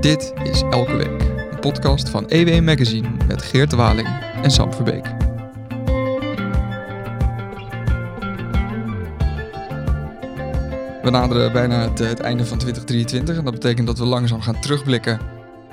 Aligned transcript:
Dit 0.00 0.32
is 0.44 0.62
Elke 0.62 0.96
Week, 0.96 1.20
een 1.52 1.60
podcast 1.60 2.08
van 2.08 2.28
EW 2.28 2.64
Magazine 2.64 3.08
met 3.26 3.42
Geert 3.42 3.72
Waling 3.72 4.08
en 4.42 4.50
Sam 4.50 4.72
Verbeek. 4.72 5.04
We 11.02 11.10
naderen 11.10 11.52
bijna 11.52 11.88
het, 11.88 11.98
het 11.98 12.20
einde 12.20 12.44
van 12.44 12.58
2023 12.58 13.36
en 13.36 13.44
dat 13.44 13.52
betekent 13.52 13.86
dat 13.86 13.98
we 13.98 14.04
langzaam 14.04 14.40
gaan 14.40 14.60
terugblikken 14.60 15.20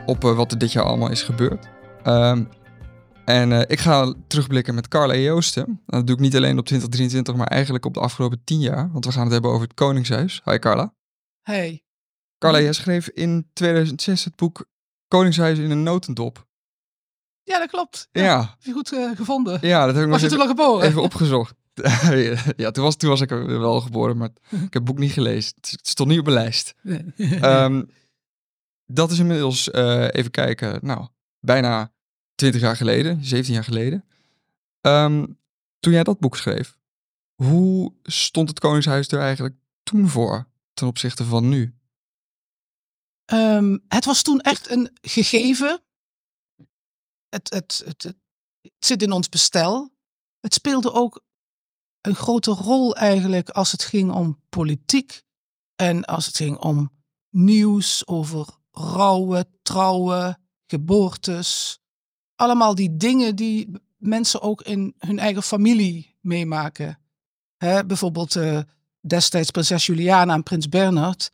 op 0.05 0.23
eh, 0.23 0.35
wat 0.35 0.51
er 0.51 0.57
dit 0.57 0.71
jaar 0.71 0.83
allemaal 0.83 1.11
is 1.11 1.23
gebeurd. 1.23 1.67
Ehm, 2.03 2.43
en 3.25 3.51
eh, 3.51 3.61
ik 3.67 3.79
ga 3.79 4.13
terugblikken 4.27 4.75
met 4.75 4.87
Carla 4.87 5.15
Joosten. 5.15 5.81
Dat 5.85 6.07
doe 6.07 6.15
ik 6.15 6.21
niet 6.21 6.35
alleen 6.35 6.57
op 6.57 6.65
2023, 6.65 7.35
maar 7.35 7.47
eigenlijk 7.47 7.85
op 7.85 7.93
de 7.93 7.99
afgelopen 7.99 8.41
10 8.43 8.59
jaar. 8.59 8.89
Want 8.91 9.05
we 9.05 9.11
gaan 9.11 9.23
het 9.23 9.31
hebben 9.31 9.51
over 9.51 9.63
het 9.63 9.73
Koningshuis. 9.73 10.41
Hi 10.45 10.57
Carla. 10.57 10.93
Hey. 11.41 11.86
Carla, 12.37 12.61
jij 12.61 12.73
schreef 12.73 13.09
in 13.09 13.49
2006 13.53 14.23
het 14.23 14.35
boek 14.35 14.67
Koningshuis 15.07 15.57
in 15.57 15.71
een 15.71 15.83
notendop. 15.83 16.45
Ja, 17.43 17.59
dat 17.59 17.69
klopt. 17.69 18.07
Ja. 18.11 18.39
Heb 18.39 18.57
je 18.59 18.71
goed 18.71 18.93
eh, 18.93 19.15
gevonden? 19.15 19.57
Ja, 19.61 19.85
dat 19.85 19.95
heb 19.95 20.03
ik 20.03 20.09
Was 20.09 20.21
je 20.21 20.27
nog 20.27 20.35
toen 20.35 20.47
al 20.47 20.55
geboren? 20.55 20.87
even 20.87 21.01
opgezocht. 21.01 21.53
ja, 22.55 22.71
toen 22.71 22.83
was, 22.83 22.95
toen 22.95 23.09
was 23.09 23.21
ik 23.21 23.29
wel 23.29 23.81
geboren, 23.81 24.17
maar 24.17 24.29
ik 24.49 24.59
heb 24.59 24.73
het 24.73 24.83
boek 24.83 24.97
niet 24.97 25.11
gelezen. 25.11 25.53
Het 25.55 25.79
stond 25.81 26.09
niet 26.09 26.19
op 26.19 26.25
mijn 26.25 26.37
lijst. 26.37 26.75
Nee. 26.81 27.13
Ehm, 27.39 27.83
dat 28.85 29.11
is 29.11 29.19
inmiddels, 29.19 29.71
eh, 29.71 30.07
even 30.11 30.31
kijken, 30.31 30.79
nou, 30.81 31.07
bijna 31.39 31.91
20 32.35 32.61
jaar 32.61 32.75
geleden, 32.75 33.25
17 33.25 33.53
jaar 33.53 33.63
geleden. 33.63 34.05
Ehm, 34.81 35.25
toen 35.79 35.93
jij 35.93 36.03
dat 36.03 36.19
boek 36.19 36.37
schreef, 36.37 36.77
hoe 37.35 37.93
stond 38.03 38.49
het 38.49 38.59
Koningshuis 38.59 39.07
er 39.07 39.19
eigenlijk 39.19 39.55
toen 39.83 40.07
voor 40.07 40.47
ten 40.73 40.87
opzichte 40.87 41.23
van 41.23 41.49
nu? 41.49 41.75
Ehm, 43.27 43.77
het 43.87 44.05
was 44.05 44.21
toen 44.21 44.39
echt 44.39 44.69
een 44.69 44.97
gegeven. 45.01 45.81
Het, 47.29 47.49
het, 47.49 47.81
het, 47.85 48.03
het, 48.03 48.15
zit 48.79 49.01
in 49.01 49.11
ons 49.11 49.29
bestel. 49.29 49.91
Het 50.39 50.53
speelde 50.53 50.91
ook 50.91 51.23
een 52.01 52.15
grote 52.15 52.51
rol 52.51 52.95
eigenlijk 52.95 53.49
als 53.49 53.71
het 53.71 53.83
ging 53.83 54.11
om 54.11 54.41
politiek. 54.49 55.23
En 55.75 56.05
als 56.05 56.25
het 56.25 56.35
ging 56.35 56.57
om 56.57 56.91
nieuws 57.29 58.07
over 58.07 58.47
rouwen, 58.71 59.59
trouwen, 59.61 60.41
geboortes. 60.67 61.79
Allemaal 62.35 62.75
die 62.75 62.97
dingen 62.97 63.35
die 63.35 63.71
mensen 63.97 64.41
ook 64.41 64.61
in 64.61 64.95
hun 64.97 65.19
eigen 65.19 65.43
familie 65.43 66.17
meemaken. 66.21 66.99
Bijvoorbeeld 67.57 68.35
eh, 68.35 68.59
destijds 68.99 69.51
prinses 69.51 69.85
Juliana 69.85 70.33
en 70.33 70.43
prins 70.43 70.69
Bernhard. 70.69 71.31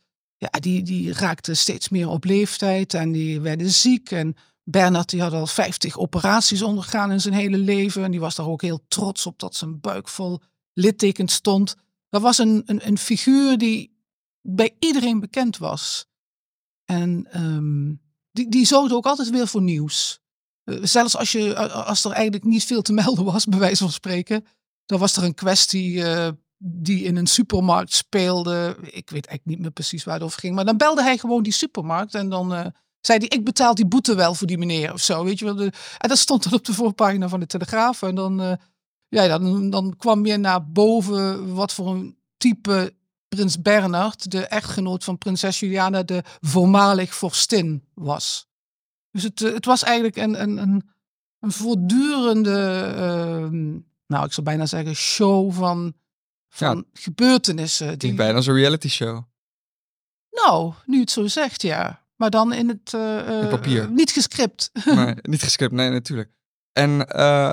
Die, 0.50 0.82
die 0.82 1.14
steeds 1.42 1.88
meer 1.88 2.08
op 2.08 2.24
leeftijd 2.24 2.94
en 2.94 3.12
die 3.12 3.40
werden 3.40 3.70
ziek. 3.70 4.10
En 4.10 4.36
Bernhard 4.62 5.10
die 5.10 5.22
had 5.22 5.32
al 5.32 5.46
50 5.46 5.98
operaties 5.98 6.62
ondergaan 6.62 7.12
in 7.12 7.20
zijn 7.20 7.34
hele 7.34 7.58
leven. 7.58 8.04
En 8.04 8.10
die 8.10 8.20
was 8.20 8.34
daar 8.34 8.48
ook 8.48 8.62
heel 8.62 8.84
trots 8.88 9.26
op 9.26 9.38
dat 9.38 9.54
zijn 9.54 9.80
buik 9.80 10.08
vol 10.08 10.40
littekens 10.72 11.34
stond. 11.34 11.76
Dat 12.08 12.22
was 12.22 12.38
een, 12.38 12.62
een, 12.66 12.86
een 12.86 12.98
figuur 12.98 13.58
die 13.58 13.98
bij 14.40 14.76
iedereen 14.78 15.20
bekend 15.20 15.58
was. 15.58 16.06
En 16.84 17.26
ehm, 17.30 17.94
die, 18.32 18.48
die 18.48 18.66
zorgde 18.66 18.94
ook 18.94 19.06
altijd 19.06 19.30
weer 19.30 19.48
voor 19.48 19.62
nieuws. 19.62 20.20
Eh, 20.64 20.78
zelfs 20.82 21.16
als, 21.16 21.32
je, 21.32 21.56
als 21.70 22.04
er 22.04 22.10
eigenlijk 22.10 22.44
niet 22.44 22.64
veel 22.64 22.82
te 22.82 22.92
melden 22.92 23.24
was, 23.24 23.44
bij 23.44 23.58
wijze 23.58 23.82
van 23.82 23.92
spreken. 23.92 24.46
Dan 24.86 24.98
was 24.98 25.16
er 25.16 25.22
een 25.22 25.34
kwestie 25.34 26.04
eh, 26.04 26.28
die 26.66 27.02
in 27.02 27.16
een 27.16 27.26
supermarkt 27.26 27.92
speelde. 27.92 28.76
Ik 28.80 29.10
weet 29.10 29.26
eigenlijk 29.26 29.44
niet 29.44 29.58
meer 29.58 29.70
precies 29.70 30.04
waar 30.04 30.14
het 30.14 30.22
over 30.22 30.40
ging. 30.40 30.54
Maar 30.54 30.64
dan 30.64 30.76
belde 30.76 31.02
hij 31.02 31.18
gewoon 31.18 31.42
die 31.42 31.52
supermarkt 31.52 32.14
en 32.14 32.28
dan 32.28 32.54
eh, 32.54 32.66
zei 33.00 33.18
hij: 33.18 33.28
Ik 33.28 33.44
betaal 33.44 33.74
die 33.74 33.86
boete 33.86 34.14
wel 34.14 34.34
voor 34.34 34.46
die 34.46 34.58
meneer 34.58 34.92
of 34.92 35.00
zo. 35.00 35.24
Weet 35.24 35.38
je 35.38 35.44
wel. 35.44 35.60
En 35.98 36.08
dat 36.08 36.18
stond 36.18 36.42
dan 36.42 36.52
op 36.52 36.64
de 36.64 36.72
voorpagina 36.72 37.28
van 37.28 37.40
de 37.40 37.46
Telegraaf. 37.46 38.02
En 38.02 38.14
dan, 38.14 38.40
eh, 38.42 38.52
ja, 39.08 39.38
dan, 39.38 39.70
dan 39.70 39.96
kwam 39.96 40.26
je 40.26 40.36
naar 40.36 40.70
boven 40.70 41.54
wat 41.54 41.72
voor 41.72 41.88
een 41.88 42.16
type 42.36 42.94
prins 43.28 43.62
Bernhard, 43.62 44.30
de 44.30 44.46
echtgenoot 44.46 45.04
van 45.04 45.18
prinses 45.18 45.60
Juliana, 45.60 46.02
de 46.02 46.22
voormalig 46.40 47.14
vorstin 47.14 47.84
was. 47.94 48.46
Dus 49.10 49.22
het, 49.22 49.42
eh, 49.42 49.52
het 49.52 49.64
was 49.64 49.82
eigenlijk 49.82 50.16
een, 50.16 50.42
een, 50.42 50.56
een, 50.56 50.90
een 51.38 51.52
voortdurende, 51.52 52.80
ehm, 52.96 53.70
nou 54.06 54.24
ik 54.24 54.32
zou 54.32 54.46
bijna 54.46 54.66
zeggen, 54.66 54.94
show 54.94 55.52
van, 55.52 55.94
van 56.54 56.84
gebeurtenissen. 56.92 57.98
Die... 57.98 58.14
Bijna 58.14 58.40
zo'n 58.40 58.54
reality 58.54 58.88
show. 58.88 59.22
nou, 60.30 60.72
nu 60.86 61.00
het 61.00 61.10
zo 61.10 61.26
zegt, 61.26 61.62
ja. 61.62 62.02
Maar 62.16 62.30
dan 62.30 62.52
in 62.52 62.68
het 62.68 62.94
eh, 62.94 63.40
In 63.42 63.48
papier. 63.48 63.82
eh, 63.82 63.88
niet 63.88 64.10
gescript. 64.10 64.70
Nee, 64.84 65.14
niet 65.22 65.42
gescript, 65.42 65.72
nee, 65.72 65.90
natuurlijk. 65.90 66.30
En 66.72 67.08
eh, 67.08 67.50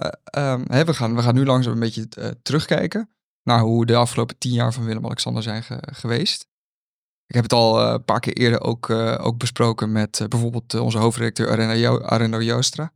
hè, 0.63 0.83
we, 0.85 0.93
gaan, 0.93 1.15
we 1.15 1.21
gaan 1.21 1.33
nu 1.35 1.45
langzaam 1.45 1.73
een 1.73 1.79
beetje 1.79 2.07
eh, 2.17 2.27
terugkijken 2.41 3.09
naar 3.43 3.59
hoe 3.59 3.85
de 3.85 3.95
afgelopen 3.95 4.37
tien 4.37 4.51
jaar 4.53 4.73
van 4.73 4.85
Willem-Alexander 4.85 5.43
zijn 5.43 5.63
ge- 5.63 5.87
geweest. 5.91 6.47
Ik 7.25 7.35
heb 7.35 7.43
het 7.43 7.53
al 7.53 7.79
eh, 7.81 7.91
een 7.91 8.03
paar 8.05 8.19
keer 8.19 8.33
eerder 8.37 8.61
ook, 8.61 8.89
eh, 8.89 9.17
ook 9.25 9.37
besproken 9.37 9.91
met 9.91 10.19
eh, 10.19 10.27
bijvoorbeeld 10.27 10.73
eh, 10.73 10.81
onze 10.83 10.97
hoofdredacteur 10.97 11.49
Arena 11.51 11.73
jo 11.73 11.99
Arendo 12.01 12.41
Joostra. 12.41 12.93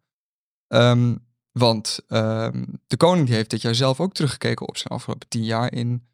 Ehm, 0.68 1.16
want 1.60 2.00
ehm, 2.08 2.66
de 2.88 2.98
koning 2.98 3.26
die 3.28 3.36
heeft 3.36 3.50
dit 3.50 3.62
jaar 3.62 3.76
zelf 3.76 4.00
ook 4.00 4.14
teruggekeken 4.14 4.68
op 4.68 4.78
zijn 4.78 4.88
afgelopen 4.94 5.28
tien 5.28 5.44
jaar 5.44 5.74
in 5.74 6.08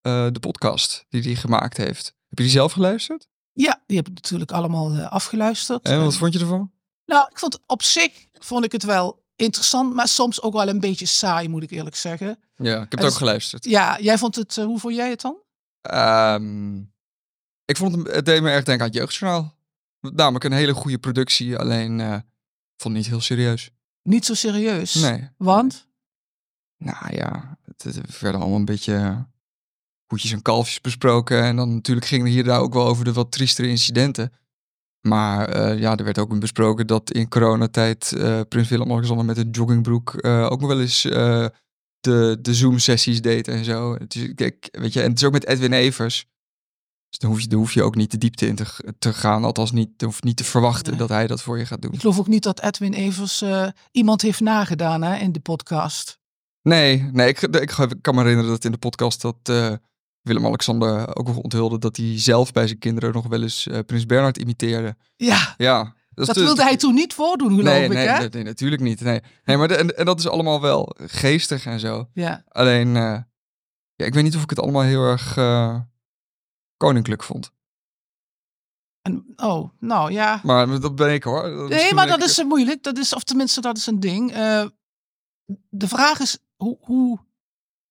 eh, 0.00 0.26
de 0.32 0.40
podcast 0.40 1.04
die 1.08 1.22
hij 1.22 1.34
gemaakt 1.34 1.76
heeft. 1.76 2.06
Heb 2.28 2.38
je 2.38 2.44
die 2.44 2.52
zelf 2.52 2.72
geluisterd? 2.72 3.28
Ja, 3.52 3.82
die 3.86 3.96
heb 3.96 4.08
ik 4.08 4.14
natuurlijk 4.14 4.52
allemaal 4.52 4.92
eh, 4.92 5.10
afgeluisterd. 5.12 5.82
En 5.84 6.04
wat 6.04 6.16
vond 6.16 6.32
je 6.32 6.38
ervan? 6.38 6.72
Nou, 7.04 7.28
ik 7.30 7.38
vond 7.38 7.58
op 7.66 7.82
zich 7.82 8.26
vond 8.32 8.64
ik 8.64 8.72
het 8.72 8.82
wel 8.82 9.24
interessant, 9.36 9.94
maar 9.94 10.08
soms 10.08 10.42
ook 10.42 10.52
wel 10.52 10.68
een 10.68 10.80
beetje 10.80 11.06
saai, 11.06 11.48
moet 11.48 11.62
ik 11.62 11.70
eerlijk 11.70 11.96
zeggen. 11.96 12.38
Ja, 12.56 12.74
ik 12.74 12.80
heb 12.80 12.90
het 12.90 13.00
ook 13.02 13.10
is- 13.10 13.16
geluisterd. 13.16 13.64
Ja, 13.64 13.98
jij 14.00 14.18
vond 14.18 14.34
het, 14.34 14.56
eh, 14.58 14.64
hoe 14.64 14.78
vond 14.78 14.94
jij 14.94 15.10
het 15.10 15.20
dan? 15.20 15.36
Ehm, 15.80 16.78
ik 17.64 17.76
vond 17.76 17.94
het, 17.96 18.14
het 18.14 18.24
deed 18.26 18.42
me 18.42 18.50
erg 18.50 18.64
denken 18.64 18.84
aan 18.84 18.90
het 18.90 18.98
jeugdjournaal. 19.00 19.54
Namelijk 20.00 20.44
een 20.44 20.52
hele 20.52 20.74
goede 20.74 20.98
productie, 20.98 21.56
alleen 21.56 21.98
vond 22.76 22.94
het 22.94 23.02
niet 23.02 23.06
heel 23.06 23.20
serieus. 23.20 23.70
Niet 24.08 24.24
zo 24.24 24.34
serieus. 24.34 24.94
Nee. 24.94 25.28
Want? 25.36 25.88
Nou 26.76 27.14
ja, 27.16 27.58
het, 27.64 27.82
het 27.82 28.20
werden 28.20 28.40
allemaal 28.40 28.58
een 28.58 28.64
beetje 28.64 28.94
eh, 28.94 29.20
koetjes 30.06 30.32
en 30.32 30.42
kalfjes 30.42 30.80
besproken. 30.80 31.42
En 31.42 31.56
dan 31.56 31.74
natuurlijk 31.74 32.06
ging 32.06 32.22
het 32.22 32.32
hier 32.32 32.44
daar 32.44 32.60
ook 32.60 32.72
wel 32.72 32.86
over 32.86 33.04
de 33.04 33.12
wat 33.12 33.32
triestere 33.32 33.68
incidenten. 33.68 34.32
Maar 35.00 35.48
eh, 35.48 35.78
ja, 35.78 35.96
er 35.96 36.04
werd 36.04 36.18
ook 36.18 36.38
besproken 36.38 36.86
dat 36.86 37.10
in 37.10 37.28
coronatijd 37.28 38.12
eh 38.12 38.40
Prins 38.48 38.68
Willem-Alexander 38.68 39.24
met 39.24 39.36
een 39.36 39.50
joggingbroek 39.50 40.26
ook 40.26 40.60
nog 40.60 40.68
wel 40.68 40.80
eens 40.80 41.02
de, 42.00 42.38
de 42.40 42.54
Zoom-sessies 42.54 43.20
deed 43.20 43.48
en 43.48 43.64
zo. 43.64 43.94
Het 43.94 44.14
is, 44.14 44.34
kijk, 44.34 44.68
weet 44.70 44.92
je, 44.92 45.02
en 45.02 45.08
het 45.08 45.18
is 45.18 45.24
ook 45.24 45.32
met 45.32 45.46
Edwin 45.46 45.72
Evers. 45.72 46.26
Dus 47.08 47.18
dan 47.18 47.30
hoef 47.30 47.40
je, 47.40 47.48
dan 47.48 47.58
hoef 47.58 47.72
je 47.72 47.82
ook 47.82 47.94
niet 47.94 48.10
de 48.10 48.18
diepte 48.18 48.46
in 48.46 48.54
te, 48.54 48.64
te 48.98 49.12
gaan. 49.12 49.44
Althans, 49.44 49.72
niet, 49.72 49.88
je 49.96 50.04
hoeft 50.04 50.24
niet 50.24 50.36
te 50.36 50.44
verwachten 50.44 50.90
Nee. 50.90 50.98
dat 51.00 51.08
hij 51.08 51.26
dat 51.26 51.42
voor 51.42 51.58
je 51.58 51.66
gaat 51.66 51.82
doen. 51.82 51.92
Ik 51.92 52.00
geloof 52.00 52.18
ook 52.18 52.26
niet 52.26 52.42
dat 52.42 52.62
Edwin 52.62 52.92
Evers 52.92 53.42
eh, 53.42 53.68
iemand 53.90 54.22
heeft 54.22 54.40
nagedaan 54.40 55.02
hè, 55.02 55.16
in 55.16 55.32
de 55.32 55.40
podcast. 55.40 56.18
Nee, 56.62 57.02
nee 57.12 57.28
ik, 57.28 57.40
ik, 57.42 57.70
ik 57.78 57.98
kan 58.00 58.14
me 58.14 58.20
herinneren 58.20 58.50
dat 58.50 58.64
in 58.64 58.72
de 58.72 58.78
podcast 58.78 59.20
dat 59.20 59.36
eh, 59.42 59.72
Willem-Alexander 60.22 61.16
ook 61.16 61.26
nog 61.26 61.36
onthulde 61.36 61.78
dat 61.78 61.96
hij 61.96 62.20
zelf 62.20 62.52
bij 62.52 62.66
zijn 62.66 62.78
kinderen 62.78 63.12
nog 63.12 63.26
wel 63.26 63.42
eens 63.42 63.66
eh, 63.66 63.78
Prins 63.86 64.06
Bernhard 64.06 64.36
imiteerde. 64.38 64.96
Ja, 65.16 65.54
Ja. 65.56 65.94
dat 66.10 66.34
de- 66.34 66.40
wilde 66.44 66.62
hij 66.62 66.76
toen 66.76 66.94
niet 66.94 67.14
voordoen, 67.14 67.48
geloof 67.48 67.64
nee, 67.64 67.84
ik. 67.84 67.88
nee, 67.92 68.06
hè? 68.08 68.28
nee, 68.28 68.42
natuurlijk 68.44 68.82
niet. 68.82 69.00
Nee, 69.00 69.20
nee 69.44 69.56
maar 69.56 69.68
de- 69.68 69.76
en, 69.76 69.96
en 69.96 70.04
dat 70.04 70.18
is 70.18 70.28
allemaal 70.28 70.60
wel 70.60 70.94
geestig 70.98 71.66
en 71.66 71.80
zo. 71.80 72.08
Ja. 72.12 72.42
Alleen, 72.48 72.94
ja, 72.94 73.26
ik 73.96 74.14
weet 74.14 74.22
niet 74.24 74.36
of 74.36 74.42
ik 74.42 74.50
het 74.50 74.60
allemaal 74.60 74.82
heel 74.82 75.02
erg 75.04 75.34
koninklijk 76.78 77.22
vond. 77.22 77.52
En, 79.02 79.32
oh, 79.36 79.70
nou 79.80 80.12
ja. 80.12 80.40
Maar 80.42 80.80
dat 80.80 80.94
ben 80.96 81.12
ik 81.12 81.22
hoor. 81.22 81.68
Nee, 81.68 81.94
maar 81.94 82.06
dat 82.06 82.18
ik- 82.18 82.24
is 82.24 82.42
moeilijk. 82.44 82.82
Dat 82.82 82.98
is, 82.98 83.14
of 83.14 83.22
tenminste, 83.24 83.60
dat 83.60 83.76
is 83.76 83.86
een 83.86 84.00
ding. 84.00 84.32
Eh, 84.32 84.66
de 85.68 85.88
vraag 85.88 86.20
is, 86.20 86.38
hoe, 86.56 86.78
hoe, 86.80 87.18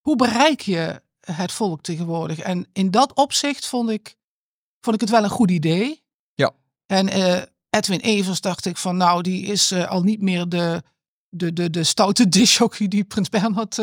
hoe 0.01 0.15
bereik 0.15 0.61
je 0.61 1.01
het 1.19 1.51
volk 1.51 1.81
tegenwoordig? 1.81 2.39
En 2.39 2.67
in 2.73 2.91
dat 2.91 3.13
opzicht 3.13 3.65
vond 3.67 3.89
ik, 3.89 4.15
vond 4.81 4.95
ik 4.95 5.01
het 5.01 5.09
wel 5.09 5.23
een 5.23 5.29
goed 5.29 5.51
idee. 5.51 6.03
Ja. 6.33 6.51
En 6.85 7.07
eh, 7.09 7.41
Edwin 7.69 7.99
Evers 7.99 8.41
dacht 8.41 8.65
ik 8.65 8.77
van, 8.77 8.97
nou, 8.97 9.21
die 9.21 9.45
is 9.45 9.71
eh, 9.71 9.87
al 9.89 10.01
niet 10.03 10.21
meer 10.21 10.49
de, 10.49 10.83
de, 11.29 11.53
de, 11.53 11.69
de 11.69 11.83
stoute 11.83 12.29
disjockey 12.37 12.87
die 12.87 13.03
Prins 13.03 13.29
Bernhard 13.29 13.77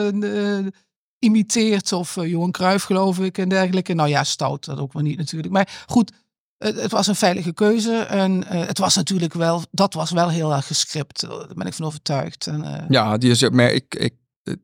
imiteert. 1.19 1.93
Of 1.93 2.17
eh, 2.17 2.31
Johan 2.31 2.51
Cruijff, 2.51 2.85
geloof 2.85 3.19
ik, 3.19 3.39
en 3.39 3.49
dergelijke. 3.49 3.95
Nou 3.95 4.09
ja, 4.09 4.25
stout, 4.25 4.65
dat 4.65 4.79
ook 4.79 4.93
maar 4.93 5.03
niet 5.03 5.19
natuurlijk. 5.19 5.53
Maar 5.53 5.85
goed, 5.87 6.13
het, 6.59 6.81
het 6.81 6.91
was 6.91 7.07
een 7.07 7.15
veilige 7.15 7.53
keuze. 7.53 7.97
En 7.97 8.45
eh, 8.45 8.67
het 8.67 8.79
was 8.79 8.97
natuurlijk 8.97 9.33
wel, 9.33 9.63
dat 9.71 9.95
was 9.95 10.11
wel 10.11 10.31
heel 10.31 10.53
erg 10.53 10.67
gescript. 10.67 11.21
Daar 11.21 11.55
ben 11.55 11.67
ik 11.67 11.75
van 11.75 11.87
overtuigd. 11.87 12.47
En, 12.47 12.65
eh, 12.65 12.89
Ja, 12.89 13.19
die 13.19 13.31
is, 13.31 13.49
maar 13.49 13.73
ik, 13.73 13.95
ik, 13.95 14.15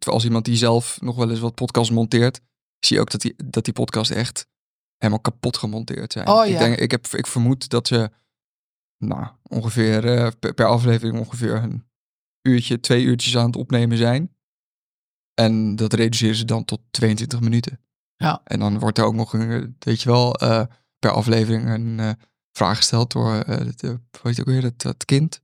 als 0.06 0.24
iemand 0.24 0.44
die 0.44 0.56
zelf 0.56 0.98
nog 1.00 1.16
wel 1.16 1.30
eens 1.30 1.40
wat 1.40 1.54
podcasts 1.54 1.92
monteert, 1.92 2.40
zie 2.78 2.96
je 2.96 3.02
ook 3.02 3.10
dat 3.10 3.20
die, 3.20 3.34
dat 3.44 3.64
die 3.64 3.74
podcast 3.74 4.10
echt 4.10 4.46
helemaal 4.96 5.20
kapot 5.20 5.56
gemonteerd 5.56 6.12
zijn. 6.12 6.28
Oh, 6.28 6.46
ik, 6.46 6.52
ja. 6.52 6.58
denk, 6.58 6.76
ik, 6.76 6.90
heb, 6.90 7.06
ik 7.06 7.26
vermoed 7.26 7.68
dat 7.68 7.86
ze 7.86 8.10
nou, 8.98 9.26
ongeveer 9.42 10.16
eh, 10.16 10.30
per, 10.40 10.54
per 10.54 10.66
aflevering 10.66 11.18
ongeveer 11.18 11.54
een 11.54 11.84
uurtje, 12.42 12.80
twee 12.80 13.04
uurtjes 13.04 13.36
aan 13.36 13.46
het 13.46 13.56
opnemen 13.56 13.96
zijn. 13.96 14.34
En 15.44 15.76
dat 15.76 15.92
reduceren 15.92 16.36
ze 16.36 16.44
dan 16.44 16.64
tot 16.64 16.80
22 16.90 17.40
minuten. 17.40 17.80
Ja. 18.16 18.40
En 18.44 18.58
dan 18.58 18.78
wordt 18.78 18.98
er 18.98 19.04
ook 19.04 19.14
nog, 19.14 19.32
een, 19.32 19.76
weet 19.78 20.02
je 20.02 20.08
wel, 20.08 20.34
eh, 20.34 20.62
per 20.98 21.10
aflevering 21.10 21.68
een 21.68 22.00
eh, 22.00 22.10
vraag 22.52 22.76
gesteld 22.76 23.12
door, 23.12 23.44
de, 23.44 23.86
hoe 23.86 23.98
heet 24.22 24.36
het 24.36 24.40
ook 24.40 24.46
weer, 24.46 24.60
dat, 24.62 24.80
dat 24.82 25.04
kind. 25.04 25.40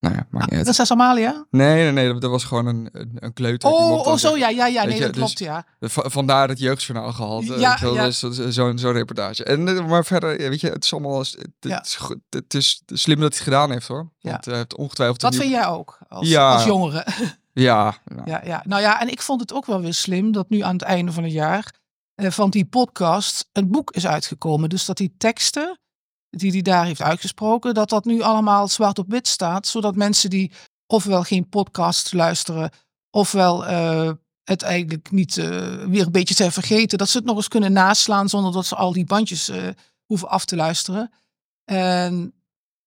Nou 0.00 0.14
ja, 0.14 0.26
maakt 0.30 0.44
niet 0.44 0.54
uit. 0.54 0.62
Prinses 0.62 0.90
Amalia? 0.90 1.46
Nee, 1.50 1.74
nee, 1.82 1.92
nee, 1.92 2.12
dat, 2.12 2.20
dat 2.20 2.30
was 2.30 2.44
gewoon 2.44 2.66
een, 2.66 2.88
een, 3.14 3.32
kleuter. 3.32 3.70
Oh, 3.70 3.90
oh, 3.92 4.04
zo, 4.06 4.16
zeggen- 4.16 4.38
ja, 4.38 4.48
ja, 4.48 4.66
ja. 4.66 4.80
Weet 4.80 4.88
Nee, 4.88 4.96
je, 4.98 5.04
dat 5.04 5.14
dus- 5.14 5.22
klopt, 5.22 5.38
ja. 5.38 5.66
Va- 5.80 6.08
Vandaar 6.10 6.48
het 6.48 6.58
jeugdjournaal 6.58 7.12
gehaald. 7.12 7.50
eh, 7.50 7.58
Ja, 7.60 7.70
weet 7.70 7.78
je 7.90 7.94
ja. 7.96 8.04
dus 8.04 8.18
zo- 8.18 8.50
Zo'n 8.50 8.78
zo'n 8.78 8.92
reportage. 8.92 9.44
En, 9.44 9.86
maar 9.86 10.04
verder, 10.04 10.40
ja, 10.42 10.48
weet 10.48 10.60
je, 10.60 10.68
het 10.70 10.84
is 10.84 10.92
allemaal... 10.92 11.18
Het, 11.18 11.48
Ja. 11.60 11.82
is, 11.82 11.94
goed- 11.96 12.20
het 12.30 12.54
is 12.54 12.82
slim 12.86 13.20
dat 13.20 13.28
hij 13.28 13.36
het 13.38 13.44
gedaan 13.48 13.70
heeft, 13.70 13.86
hoor. 13.88 14.10
Ja. 14.18 14.30
Want 14.30 14.44
hij 14.44 14.56
heeft 14.56 14.76
ongetwijfeld... 14.76 15.20
Dat 15.20 15.34
vind 15.34 15.50
jij 15.50 15.66
ook, 15.66 15.98
als, 16.08 16.28
Ja. 16.28 16.52
als 16.52 16.64
jongere. 16.64 17.06
Ja, 17.60 17.98
Ja, 18.24 18.40
ja. 18.44 18.62
Nou 18.66 18.82
ja, 18.82 19.00
en 19.00 19.08
ik 19.08 19.22
vond 19.22 19.40
het 19.40 19.52
ook 19.52 19.66
wel 19.66 19.80
weer 19.80 19.94
slim 19.94 20.32
dat 20.32 20.48
nu 20.48 20.60
aan 20.60 20.72
het 20.72 20.82
einde 20.82 21.12
van 21.12 21.22
het 21.22 21.32
jaar 21.32 21.74
eh, 22.14 22.30
van 22.30 22.50
die 22.50 22.64
podcast 22.64 23.48
een 23.52 23.70
boek 23.70 23.90
is 23.90 24.06
uitgekomen. 24.06 24.68
Dus 24.68 24.84
dat 24.84 24.96
die 24.96 25.14
teksten 25.18 25.80
die 26.30 26.50
hij 26.50 26.62
daar 26.62 26.84
heeft 26.84 27.02
uitgesproken, 27.02 27.74
dat 27.74 27.88
dat 27.88 28.04
nu 28.04 28.20
allemaal 28.20 28.68
zwart 28.68 28.98
op 28.98 29.10
wit 29.10 29.28
staat, 29.28 29.66
zodat 29.66 29.96
mensen 29.96 30.30
die 30.30 30.52
ofwel 30.86 31.22
geen 31.22 31.48
podcast 31.48 32.12
luisteren, 32.12 32.70
ofwel 33.10 33.66
eh, 33.66 34.10
het 34.44 34.62
eigenlijk 34.62 35.10
niet 35.10 35.38
eh, 35.38 35.46
weer 35.84 36.06
een 36.06 36.12
beetje 36.12 36.34
zijn 36.34 36.52
vergeten, 36.52 36.98
dat 36.98 37.08
ze 37.08 37.16
het 37.16 37.26
nog 37.26 37.36
eens 37.36 37.48
kunnen 37.48 37.72
naslaan 37.72 38.28
zonder 38.28 38.52
dat 38.52 38.66
ze 38.66 38.76
al 38.76 38.92
die 38.92 39.04
bandjes 39.04 39.48
eh, 39.48 39.68
hoeven 40.04 40.28
af 40.28 40.44
te 40.44 40.56
luisteren. 40.56 41.12
En 41.64 42.34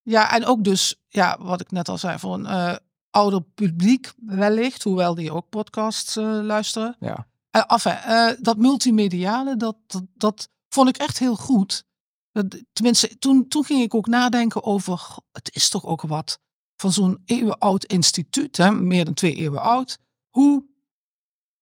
ja, 0.01 0.31
en 0.36 0.45
ook 0.45 0.63
dus, 0.63 1.01
ja, 1.07 1.38
wat 1.39 1.62
ik 1.62 1.71
net 1.71 1.89
al 1.89 1.98
zei, 1.98 2.19
voor 2.19 2.33
een 2.33 2.45
eh, 2.45 2.75
ouder 3.19 3.42
publiek 3.42 4.13
wellicht, 4.25 4.83
hoewel 4.83 5.16
die 5.16 5.31
ook 5.31 5.50
podcasts 5.50 6.16
eh, 6.16 6.39
luisteren. 6.42 6.95
ja. 7.00 7.27
Uh, 7.51 7.63
enfin, 7.68 7.92
eh, 7.92 8.31
dat 8.39 8.57
multimediale, 8.57 9.56
dat, 9.56 9.77
dat, 9.88 10.04
dat 10.13 10.50
vond 10.69 10.89
ik 10.89 10.98
echt 10.98 11.19
heel 11.19 11.36
goed. 11.36 11.83
Dat, 12.31 12.63
tenminste, 12.74 13.18
toen, 13.18 13.48
toen 13.48 13.63
ging 13.63 13.81
ik 13.81 13.94
ook 13.94 14.07
nadenken 14.07 14.63
over, 14.63 15.18
het 15.31 15.56
is 15.56 15.69
toch 15.69 15.86
ook 15.86 16.01
wat 16.01 16.39
van 16.75 16.92
zo'n 16.92 17.21
eeuwenoud 17.25 17.86
instituut, 17.86 18.57
hè, 18.57 18.71
meer 18.71 19.06
dan 19.06 19.13
twee 19.13 19.36
eeuwen 19.36 19.62
oud. 19.62 20.00
Hoe, 20.30 20.66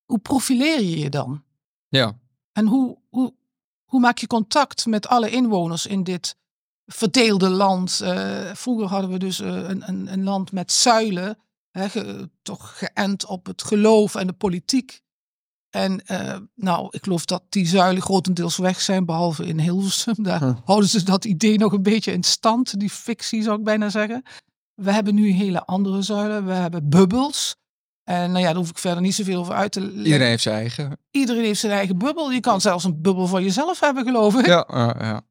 hoe 0.06 0.20
profileer 0.20 0.82
je 0.82 1.00
je 1.00 1.10
dan? 1.10 1.44
ja. 1.88 2.20
En 2.52 2.66
hoe, 2.66 2.98
hoe, 3.10 3.34
hoe 3.86 4.00
maak 4.00 4.18
je 4.18 4.28
contact 4.28 4.86
met 4.86 5.08
alle 5.08 5.30
inwoners 5.30 5.86
in 5.86 6.04
dit 6.04 6.36
verdeelde 6.86 7.50
land? 7.50 8.02
Vroeger 8.54 8.88
hadden 8.88 9.10
we 9.10 9.18
dus 9.18 9.40
een, 9.40 9.88
een, 9.90 10.14
een 10.14 10.24
land 10.24 10.52
met 10.52 10.72
zuilen, 10.72 11.38
ge- 11.80 12.30
toch 12.42 12.78
geënt 12.78 13.26
op 13.26 13.46
het 13.46 13.64
geloof 13.64 14.16
en 14.16 14.28
de 14.28 14.34
politiek. 14.34 15.02
En 15.70 16.06
eh, 16.06 16.38
nou, 16.56 16.88
ik 16.92 17.04
geloof 17.04 17.26
dat 17.26 17.44
die 17.50 17.68
zuilen 17.68 18.02
grotendeels 18.02 18.58
weg 18.58 18.82
zijn, 18.82 19.06
behalve 19.06 19.46
in 19.46 19.60
Hilversum. 19.60 20.16
Daar 20.24 20.56
houden 20.66 20.90
ze 20.90 21.04
dat 21.04 21.26
idee 21.26 21.58
nog 21.58 21.72
een 21.74 21.84
beetje 21.84 22.12
in 22.12 22.24
stand, 22.24 22.80
die 22.80 22.90
fictie 22.90 23.44
zou 23.44 23.58
ik 23.58 23.64
bijna 23.64 23.90
zeggen. 23.90 24.24
We 24.74 24.92
hebben 24.92 25.16
nu 25.16 25.30
hele 25.32 25.66
andere 25.66 26.02
zuilen. 26.02 26.46
We 26.46 26.54
hebben 26.54 26.90
bubbels. 26.90 27.56
En 28.04 28.32
nou 28.32 28.40
ja, 28.40 28.46
daar 28.48 28.56
hoef 28.56 28.70
ik 28.70 28.78
verder 28.78 29.02
niet 29.02 29.16
zoveel 29.16 29.40
over 29.40 29.54
uit 29.54 29.72
te 29.72 29.82
leggen. 29.82 30.04
Iedereen 30.06 30.28
heeft 30.28 30.44
zijn 30.44 30.56
eigen. 30.56 30.98
Iedereen 31.12 31.44
heeft 31.44 31.60
zijn 31.60 31.72
eigen 31.74 31.98
bubbel. 31.98 32.32
Je 32.32 32.40
kan 32.40 32.62
zelfs 32.62 32.84
een 32.84 33.02
bubbel 33.02 33.28
van 33.28 33.44
jezelf 33.44 33.80
hebben, 33.80 34.04
geloof 34.04 34.36
ik. 34.40 34.46
Ja, 34.46 34.66
ja, 34.68 34.96
ja. 35.00 35.22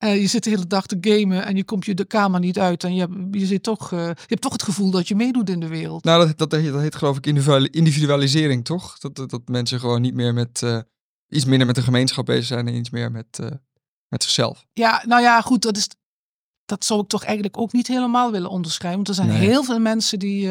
Eh, 0.00 0.20
je 0.20 0.26
zit 0.26 0.44
de 0.44 0.50
hele 0.50 0.66
dag 0.66 0.86
te 0.86 0.96
gamen 1.00 1.44
en 1.44 1.56
je 1.56 1.64
komt 1.64 1.84
je 1.84 1.94
de 1.94 2.04
kamer 2.04 2.40
niet 2.40 2.58
uit. 2.58 2.84
En 2.84 2.94
je, 2.94 3.00
hebt- 3.00 3.14
je, 3.30 3.46
zit 3.46 3.62
toch, 3.62 3.92
eh, 3.92 3.98
je 4.06 4.14
hebt 4.26 4.40
toch 4.40 4.52
het 4.52 4.62
gevoel 4.62 4.90
dat 4.90 5.08
je 5.08 5.14
meedoet 5.14 5.50
in 5.50 5.60
de 5.60 5.68
wereld. 5.68 6.04
Nou, 6.04 6.26
dat, 6.26 6.38
dat, 6.50 6.60
heet, 6.60 6.72
dat 6.72 6.80
heet 6.80 6.94
geloof 6.94 7.16
ik 7.16 7.26
individuali- 7.26 7.68
individualisering, 7.70 8.64
toch? 8.64 8.98
Dat, 8.98 9.14
dat, 9.16 9.30
dat 9.30 9.48
mensen 9.48 9.80
gewoon 9.80 10.00
niet 10.00 10.14
meer 10.14 10.34
met... 10.34 10.62
eh, 10.62 10.78
iets 11.28 11.44
minder 11.44 11.66
met 11.66 11.76
de 11.76 11.82
gemeenschap 11.82 12.26
bezig 12.26 12.44
zijn 12.46 12.68
en 12.68 12.74
iets 12.74 12.90
meer 12.90 13.10
met, 13.10 13.38
met 14.08 14.22
zichzelf. 14.22 14.66
Ja, 14.72 15.02
nou 15.06 15.22
ja, 15.22 15.40
goed. 15.40 15.62
Dat, 15.62 15.76
is, 15.76 15.88
dat 16.64 16.84
zou 16.84 17.00
ik 17.00 17.08
toch 17.08 17.24
eigenlijk 17.24 17.58
ook 17.58 17.72
niet 17.72 17.86
helemaal 17.86 18.30
willen 18.32 18.50
onderschrijven. 18.50 18.96
Want 19.04 19.08
er 19.08 19.14
zijn 19.24 19.28
Nee. 19.28 19.48
heel 19.48 19.64
veel 19.64 19.78
mensen 19.78 20.18
die, 20.18 20.50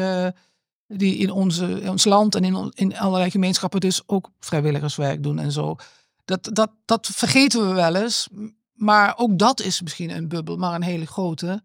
die 0.86 1.16
in, 1.16 1.30
onze, 1.30 1.80
in 1.80 1.88
ons 1.88 2.04
land 2.04 2.34
en 2.34 2.44
in, 2.44 2.72
in 2.74 2.96
allerlei 2.98 3.30
gemeenschappen 3.30 3.80
dus 3.80 4.02
ook 4.06 4.30
vrijwilligerswerk 4.40 5.22
doen 5.22 5.38
en 5.38 5.52
zo. 5.52 5.76
Dat, 6.24 6.48
dat, 6.52 6.70
dat 6.84 7.06
vergeten 7.12 7.68
we 7.68 7.74
wel 7.74 7.94
eens. 7.94 8.28
Maar 8.80 9.18
ook 9.18 9.38
dat 9.38 9.60
is 9.60 9.80
misschien 9.80 10.10
een 10.10 10.28
bubbel, 10.28 10.56
maar 10.56 10.74
een 10.74 10.82
hele 10.82 11.06
grote. 11.06 11.62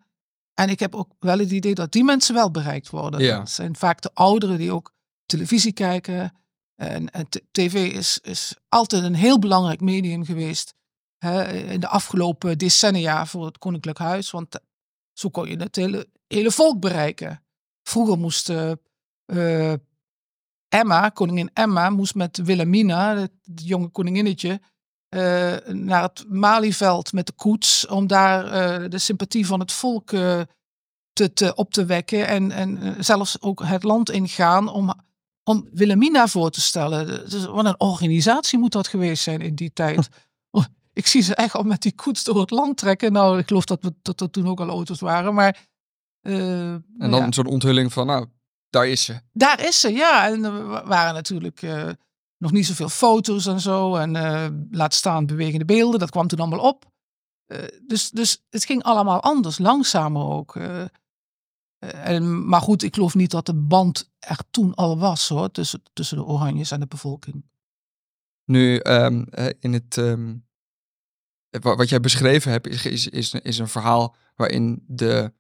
En 0.54 0.70
ik 0.70 0.80
heb 0.80 0.96
ook 0.96 1.12
wel 1.20 1.40
het 1.40 1.52
idee 1.52 1.76
dat 1.76 1.92
die 1.92 2.04
mensen 2.04 2.36
wel 2.36 2.52
bereikt 2.52 2.90
worden. 2.90 3.20
Ja. 3.20 3.38
Dat 3.38 3.50
zijn 3.50 3.76
vaak 3.76 4.02
de 4.02 4.10
ouderen 4.14 4.58
die 4.58 4.72
ook 4.72 4.94
televisie 5.26 5.74
kijken. 5.74 6.34
En, 6.76 7.10
tv 7.52 7.94
is, 7.94 8.20
is 8.22 8.56
altijd 8.70 9.04
een 9.04 9.16
heel 9.16 9.40
belangrijk 9.40 9.82
medium 9.82 10.26
geweest. 10.26 10.74
Hè, 11.18 11.54
in 11.54 11.80
de 11.80 11.88
afgelopen 11.88 12.58
decennia 12.58 13.26
voor 13.26 13.46
het 13.46 13.58
Koninklijk 13.58 13.98
Huis. 13.98 14.32
Want 14.32 14.60
zo 15.14 15.30
kon 15.30 15.50
je 15.50 15.58
het 15.58 15.76
hele, 15.76 16.08
hele 16.28 16.52
volk 16.52 16.80
bereiken. 16.80 17.44
Vroeger 17.84 18.18
moest 18.18 18.50
eh, 18.50 18.72
eh, 19.26 19.80
Emma, 20.68 21.10
koningin 21.10 21.50
Emma, 21.54 21.90
moest 21.90 22.16
met 22.16 22.38
Wilhelmina, 22.38 23.18
het, 23.18 23.32
jonge 23.44 23.88
koninginnetje, 23.88 24.62
naar 25.74 26.02
het 26.02 26.26
Malieveld 26.28 27.14
met 27.14 27.26
de 27.26 27.34
koets. 27.34 27.88
Om 27.88 28.08
daar 28.08 28.46
eh, 28.46 28.90
de 28.90 29.00
sympathie 29.00 29.46
van 29.46 29.60
het 29.60 29.72
volk 29.72 30.12
eh, 30.12 30.42
te, 31.14 31.34
te, 31.34 31.56
op 31.56 31.72
te 31.74 31.86
wekken. 31.86 32.28
En, 32.28 32.52
en 32.52 32.78
eh, 32.82 32.92
zelfs 33.00 33.42
ook 33.42 33.64
het 33.64 33.84
land 33.84 34.10
ingaan 34.10 34.68
om, 34.68 34.94
om 35.44 35.68
Wilhelmina 35.72 36.28
voor 36.28 36.50
te 36.52 36.62
stellen. 36.62 37.30
Dus 37.30 37.46
wat 37.46 37.66
een 37.66 37.80
organisatie 37.80 38.60
moet 38.60 38.72
dat 38.72 38.88
geweest 38.88 39.24
zijn 39.24 39.42
in 39.42 39.56
die 39.56 39.74
tijd. 39.74 40.10
Oh, 40.52 40.66
ik 40.94 41.08
zie 41.08 41.22
ze 41.22 41.36
echt 41.36 41.54
al 41.56 41.64
met 41.64 41.82
die 41.82 41.96
koets 41.96 42.24
door 42.24 42.40
het 42.40 42.50
land 42.50 42.78
trekken. 42.78 43.12
Nou, 43.12 43.40
ik 43.40 43.48
geloof 43.48 43.66
dat, 43.66 43.82
we, 43.82 43.94
dat 44.02 44.22
er 44.22 44.30
toen 44.30 44.48
ook 44.48 44.60
al 44.60 44.70
auto's 44.70 45.00
waren. 45.00 45.34
Maar 45.34 45.66
eh, 46.22 46.72
En 46.72 46.84
dan 46.98 47.12
ja. 47.12 47.32
zo'n 47.32 47.46
onthulling 47.46 47.94
van, 47.94 48.06
nou, 48.06 48.26
daar 48.70 48.88
is 48.88 49.04
ze. 49.04 49.20
Daar 49.34 49.66
is 49.66 49.80
ze, 49.80 49.92
ja. 49.92 50.28
En 50.28 50.68
wa- 50.68 50.86
waren 50.86 51.14
natuurlijk 51.14 51.62
eh, 51.62 51.90
nog 52.46 52.54
niet 52.54 52.66
zoveel 52.66 52.90
foto's 52.90 53.46
en 53.46 53.60
zo. 53.62 53.96
En 53.96 54.16
eh, 54.16 54.48
laat 54.72 54.94
staan 54.94 55.26
bewegende 55.26 55.66
beelden. 55.66 56.00
Dat 56.00 56.10
kwam 56.12 56.28
toen 56.28 56.40
allemaal 56.40 56.60
op. 56.68 56.86
Eh, 57.46 57.64
dus, 57.88 58.10
dus 58.10 58.44
het 58.50 58.66
ging 58.66 58.84
allemaal 58.84 59.22
anders, 59.22 59.58
langzamer 59.58 60.22
ook. 60.24 60.56
eh. 60.56 60.86
En, 61.78 62.48
maar 62.48 62.62
goed, 62.62 62.84
ik 62.84 62.94
geloof 62.94 63.16
niet 63.16 63.32
dat 63.32 63.46
de 63.46 63.54
band 63.56 64.12
er 64.20 64.40
toen 64.52 64.74
al 64.76 64.98
was 65.00 65.28
hoor. 65.30 65.52
Tussen, 65.52 65.82
tussen 65.94 66.18
de 66.18 66.24
Oranjes 66.26 66.72
en 66.72 66.80
de 66.80 66.88
bevolking. 66.88 67.46
Nu, 68.46 68.78
ehm, 68.78 69.24
eh, 69.30 69.50
in 69.60 69.74
het, 69.74 69.98
ehm, 69.98 70.36
wa- 71.50 71.76
wat 71.76 71.90
jij 71.90 72.00
beschreven 72.00 72.52
hebt, 72.52 72.68
is, 72.86 73.08
is, 73.08 73.34
is 73.34 73.58
een 73.58 73.68
verhaal 73.68 74.16
waarin 74.36 74.84
de 74.88 75.34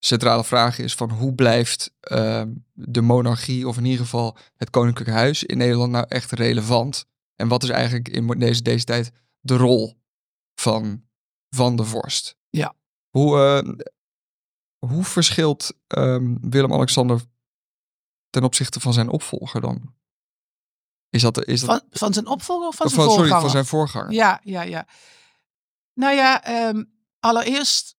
centrale 0.00 0.44
vraag 0.44 0.78
is 0.78 0.94
van 0.94 1.10
hoe 1.10 1.34
blijft 1.34 1.94
ehm, 2.00 2.52
de 2.72 3.00
monarchie, 3.00 3.68
of 3.68 3.76
in 3.76 3.84
ieder 3.84 4.04
geval 4.04 4.36
het 4.56 4.70
koninklijk 4.70 5.10
huis 5.10 5.44
in 5.44 5.58
Nederland 5.58 5.92
nou 5.92 6.04
echt 6.08 6.32
relevant? 6.32 7.06
En 7.36 7.48
wat 7.48 7.62
is 7.62 7.68
eigenlijk 7.68 8.08
in 8.08 8.26
deze, 8.26 8.62
deze 8.62 8.84
tijd 8.84 9.12
de 9.40 9.56
rol 9.56 10.00
van, 10.54 11.04
van 11.48 11.76
de 11.76 11.84
vorst? 11.84 12.36
Ja. 12.50 12.74
Hoe, 13.08 13.38
eh, 13.38 13.86
hoe 14.78 15.04
verschilt 15.04 15.72
ehm, 15.86 16.36
Willem-Alexander 16.40 17.20
ten 18.30 18.44
opzichte 18.44 18.80
van 18.80 18.92
zijn 18.92 19.08
opvolger 19.08 19.60
dan? 19.60 19.94
Is 21.10 21.22
dat, 21.22 21.46
is 21.46 21.60
dat 21.60 21.68
Van, 21.68 21.88
van 21.90 22.12
zijn 22.12 22.26
opvolger 22.26 22.68
of 22.68 22.76
van 22.76 22.86
of 22.86 22.92
zijn 22.92 23.04
van, 23.04 23.14
sorry, 23.14 23.28
voorganger? 23.28 23.42
van 23.42 23.50
zijn 23.50 23.66
voorganger? 23.66 24.12
Ja, 24.12 24.40
ja, 24.44 24.62
ja. 24.62 24.86
Nou 25.94 26.14
ja, 26.14 26.44
ehm, 26.44 26.84
allereerst, 27.18 27.96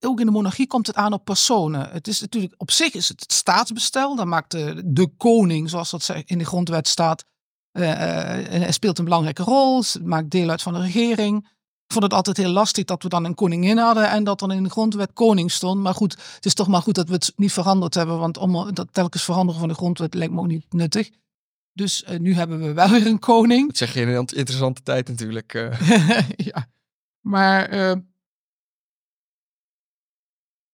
ook, 0.00 0.20
in 0.20 0.26
de 0.26 0.32
monarchie 0.32 0.66
komt 0.66 0.86
het 0.86 0.96
aan 0.96 1.12
op 1.12 1.24
personen. 1.24 1.90
Het 1.90 2.08
is 2.08 2.20
natuurlijk, 2.20 2.54
op 2.56 2.70
zich 2.70 2.92
is 2.92 3.08
het 3.08 3.20
het 3.20 3.32
staatsbestel. 3.32 4.16
Dan 4.16 4.28
maakt 4.28 4.50
de, 4.50 4.82
de 4.84 5.06
koning, 5.16 5.70
zoals 5.70 5.90
dat 5.90 6.12
in 6.24 6.38
de 6.38 6.44
grondwet 6.44 6.88
staat, 6.88 7.24
en 7.72 8.60
hij 8.60 8.72
speelt 8.72 8.98
een 8.98 9.04
belangrijke 9.04 9.42
rol. 9.42 9.82
Ze 9.82 10.02
maakt 10.02 10.30
deel 10.30 10.50
uit 10.50 10.62
van 10.62 10.72
de 10.72 10.80
regering. 10.80 11.48
Ik 11.86 11.92
vond 11.92 12.04
het 12.04 12.12
altijd 12.12 12.36
heel 12.36 12.50
lastig 12.50 12.84
dat 12.84 13.02
we 13.02 13.08
dan 13.08 13.24
een 13.24 13.34
koningin 13.34 13.78
hadden 13.78 14.10
en 14.10 14.24
dat 14.24 14.38
dan 14.38 14.52
in 14.52 14.62
de 14.62 14.70
grondwet 14.70 15.12
koning 15.12 15.50
stond. 15.50 15.80
Maar 15.80 15.94
goed, 15.94 16.12
het 16.34 16.46
is 16.46 16.54
toch 16.54 16.68
maar 16.68 16.82
goed 16.82 16.94
dat 16.94 17.08
we 17.08 17.14
het 17.14 17.32
niet 17.36 17.52
veranderd 17.52 17.94
hebben, 17.94 18.18
want 18.18 18.38
om 18.38 18.74
dat 18.74 18.88
telkens 18.92 19.24
veranderen 19.24 19.60
van 19.60 19.68
de 19.68 19.74
grondwet 19.74 20.14
lijkt 20.14 20.32
me 20.32 20.40
ook 20.40 20.46
niet 20.46 20.72
nuttig. 20.72 21.10
Dus 21.72 22.04
nu 22.18 22.34
hebben 22.34 22.60
we 22.60 22.72
wel 22.72 22.88
weer 22.88 23.06
een 23.06 23.18
koning. 23.18 23.66
Dat 23.66 23.76
zeg 23.76 23.94
je 23.94 24.00
in 24.00 24.08
een 24.08 24.16
interessante 24.16 24.82
tijd 24.82 25.08
natuurlijk. 25.08 25.52
ja. 26.36 26.68
Maar 27.20 27.70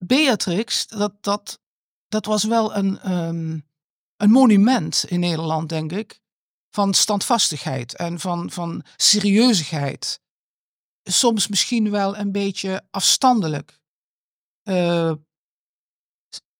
Beatrix, 0.05 0.87
dat, 0.87 1.13
dat, 1.21 1.61
dat 2.09 2.27
was 2.27 2.45
wel 2.45 2.77
een, 2.77 2.99
ehm, 2.99 3.59
een 4.17 4.31
monument 4.31 5.05
in 5.09 5.21
Nederland, 5.21 5.69
denk 5.69 5.93
ik. 5.93 6.21
Van 6.71 6.95
standvastigheid 6.95 7.97
en 7.97 8.21
van, 8.21 8.51
van 8.51 8.83
serieusheid. 8.97 10.21
Soms 11.03 11.49
misschien 11.49 11.91
wel 11.91 12.17
een 12.17 12.33
beetje 12.33 12.83
afstandelijk. 12.91 13.81
eh, 14.63 15.13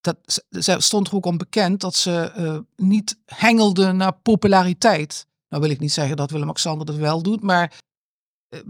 dat, 0.01 0.43
ze 0.51 0.77
stond 0.81 1.09
er 1.09 1.15
ook 1.15 1.27
om 1.27 1.37
bekend 1.39 1.81
dat 1.81 1.95
ze 1.95 2.21
eh, 2.21 2.59
niet 2.77 3.19
hengelde 3.25 3.93
naar 3.93 4.13
populariteit. 4.13 5.27
Nou 5.49 5.63
wil 5.63 5.73
ik 5.73 5.81
niet 5.81 5.93
zeggen 5.93 6.17
dat 6.17 6.31
Willem-Alexander 6.31 6.87
dat 6.87 6.97
wel 6.97 7.23
doet, 7.23 7.43
maar 7.43 7.81
eh, 8.49 8.61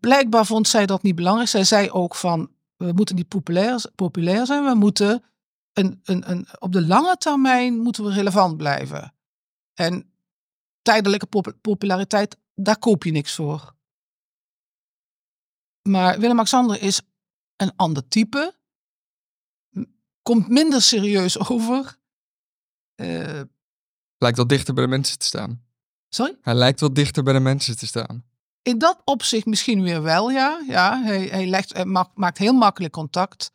blijkbaar 0.00 0.46
vond 0.46 0.68
zij 0.68 0.86
dat 0.86 1.02
niet 1.02 1.14
belangrijk. 1.14 1.48
Zij 1.48 1.64
zei 1.64 1.90
ook 1.90 2.14
van, 2.14 2.50
we 2.76 2.92
moeten 2.92 3.14
niet 3.14 3.28
populair, 3.28 3.84
populair 3.94 4.46
zijn, 4.46 4.64
we 4.64 4.74
moeten 4.74 5.22
een, 5.72 6.00
een, 6.04 6.30
een, 6.30 6.46
op 6.58 6.72
de 6.72 6.86
lange 6.86 7.16
termijn 7.16 7.78
moeten 7.78 8.04
we 8.04 8.12
relevant 8.12 8.56
blijven. 8.56 9.14
En 9.74 10.12
tijdelijke 10.82 11.54
populariteit, 11.60 12.36
daar 12.54 12.78
koop 12.78 13.04
je 13.04 13.10
niks 13.10 13.34
voor. 13.34 13.74
Maar 15.88 16.18
Willem-Alexander 16.20 16.82
is 16.82 17.00
een 17.56 17.72
ander 17.76 18.08
type. 18.08 18.54
Komt 20.22 20.48
minder 20.48 20.82
serieus 20.82 21.38
over. 21.48 21.98
Uh, 22.96 23.40
lijkt 24.18 24.36
wel 24.36 24.46
dichter 24.46 24.74
bij 24.74 24.84
de 24.84 24.90
mensen 24.90 25.18
te 25.18 25.26
staan. 25.26 25.64
Sorry? 26.08 26.38
Hij 26.40 26.54
lijkt 26.54 26.80
wel 26.80 26.92
dichter 26.92 27.22
bij 27.22 27.32
de 27.32 27.40
mensen 27.40 27.76
te 27.76 27.86
staan. 27.86 28.24
In 28.64 28.78
dat 28.78 29.02
opzicht 29.04 29.46
misschien 29.46 29.82
weer 29.82 30.02
wel, 30.02 30.30
ja. 30.30 30.62
ja 30.68 31.02
hij, 31.02 31.26
hij, 31.26 31.46
legt, 31.46 31.72
hij 31.72 31.84
maakt 32.14 32.38
heel 32.38 32.52
makkelijk 32.52 32.92
contact. 32.92 33.52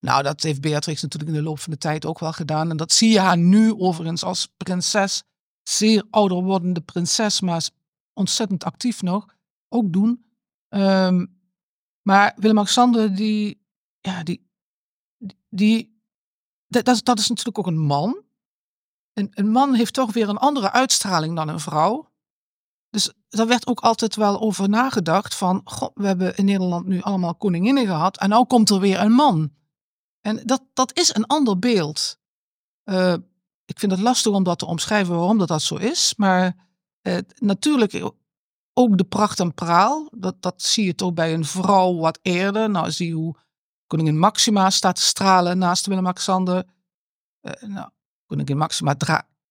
Nou, 0.00 0.22
dat 0.22 0.42
heeft 0.42 0.60
Beatrix 0.60 1.02
natuurlijk 1.02 1.30
in 1.30 1.36
de 1.36 1.42
loop 1.48 1.58
van 1.58 1.72
de 1.72 1.78
tijd 1.78 2.06
ook 2.06 2.18
wel 2.18 2.32
gedaan. 2.32 2.70
En 2.70 2.76
dat 2.76 2.92
zie 2.92 3.10
je 3.10 3.20
haar 3.20 3.38
nu 3.38 3.74
overigens 3.74 4.24
als 4.24 4.52
prinses. 4.56 5.22
Zeer 5.62 6.04
ouder 6.10 6.42
wordende 6.42 6.80
prinses, 6.80 7.40
maar 7.40 7.68
ontzettend 8.12 8.64
actief 8.64 9.02
nog. 9.02 9.26
Ook 9.68 9.92
doen. 9.92 10.24
Um, 10.68 11.40
maar 12.02 12.32
Willem-Alexander, 12.36 13.14
die, 13.14 13.62
ja, 14.00 14.22
die, 14.22 14.50
die, 15.48 16.02
dat, 16.66 17.04
dat 17.04 17.18
is 17.18 17.28
natuurlijk 17.28 17.58
ook 17.58 17.66
een 17.66 17.80
man. 17.80 18.22
En 19.12 19.28
een 19.30 19.50
man 19.50 19.74
heeft 19.74 19.94
toch 19.94 20.12
weer 20.12 20.28
een 20.28 20.38
andere 20.38 20.70
uitstraling 20.70 21.36
dan 21.36 21.48
een 21.48 21.60
vrouw. 21.60 22.11
Dus 22.92 23.12
daar 23.28 23.46
werd 23.46 23.66
ook 23.66 23.80
altijd 23.80 24.16
wel 24.16 24.40
over 24.40 24.68
nagedacht 24.68 25.34
van, 25.34 25.60
god, 25.64 25.90
we 25.94 26.06
hebben 26.06 26.36
in 26.36 26.44
Nederland 26.44 26.86
nu 26.86 27.00
allemaal 27.00 27.34
koninginnen 27.34 27.86
gehad 27.86 28.18
en 28.18 28.28
nou 28.28 28.46
komt 28.46 28.70
er 28.70 28.80
weer 28.80 29.00
een 29.00 29.12
man. 29.12 29.52
En 30.20 30.42
dat, 30.44 30.62
dat 30.72 30.98
is 30.98 31.14
een 31.14 31.26
ander 31.26 31.58
beeld. 31.58 32.18
Uh, 32.84 33.14
ik 33.64 33.78
vind 33.78 33.92
het 33.92 34.00
lastig 34.00 34.32
om 34.32 34.42
dat 34.42 34.58
te 34.58 34.66
omschrijven 34.66 35.14
waarom 35.14 35.38
dat, 35.38 35.48
dat 35.48 35.62
zo 35.62 35.76
is. 35.76 36.14
Maar 36.16 36.68
uh, 37.02 37.18
natuurlijk 37.38 38.12
ook 38.72 38.98
de 38.98 39.04
pracht 39.04 39.40
en 39.40 39.54
praal. 39.54 40.08
Dat, 40.14 40.42
dat 40.42 40.62
zie 40.62 40.84
je 40.84 40.94
toch 40.94 41.12
bij 41.12 41.34
een 41.34 41.44
vrouw 41.44 41.96
wat 41.96 42.18
eerder. 42.22 42.70
Nou, 42.70 42.90
zie 42.90 43.06
je 43.06 43.14
hoe 43.14 43.36
koningin 43.86 44.18
Maxima 44.18 44.70
staat 44.70 44.96
te 44.96 45.02
stralen 45.02 45.58
naast 45.58 45.86
Willem-Alexander. 45.86 46.64
Nou, 47.60 47.90
koningin 48.26 48.56
Maxima 48.56 48.96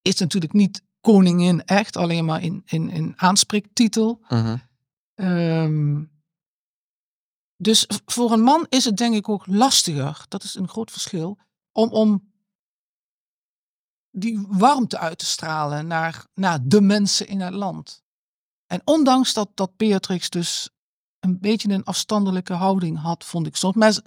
is 0.01 0.19
natuurlijk 0.19 0.53
niet 0.53 0.83
koningin 1.01 1.65
echt, 1.65 1.95
alleen 1.97 2.25
maar 2.25 2.43
in, 2.43 2.61
in, 2.65 2.89
in 2.89 3.13
aanspreektitel. 3.15 4.21
Uh 4.29 4.53
um, 5.15 6.11
dus 7.57 7.85
voor 8.05 8.31
een 8.31 8.41
man 8.41 8.65
is 8.69 8.85
het 8.85 8.97
denk 8.97 9.15
ik 9.15 9.29
ook 9.29 9.47
lastiger, 9.47 10.25
dat 10.27 10.43
is 10.43 10.55
een 10.55 10.67
groot 10.67 10.91
verschil, 10.91 11.37
om, 11.71 11.89
om 11.89 12.31
die 14.11 14.45
warmte 14.47 14.97
uit 14.97 15.17
te 15.17 15.25
stralen 15.25 15.87
naar, 15.87 16.25
naar 16.33 16.59
de 16.63 16.81
mensen 16.81 17.27
in 17.27 17.39
het 17.41 17.53
land. 17.53 18.03
En 18.65 18.81
ondanks 18.85 19.33
dat, 19.33 19.49
dat 19.53 19.77
Beatrix 19.77 20.29
dus 20.29 20.69
een 21.19 21.39
beetje 21.39 21.69
een 21.69 21.83
afstandelijke 21.83 22.53
houding 22.53 22.99
had, 22.99 23.25
vond 23.25 23.47
ik 23.47 23.55
soms. 23.55 23.75
Maar, 23.75 24.01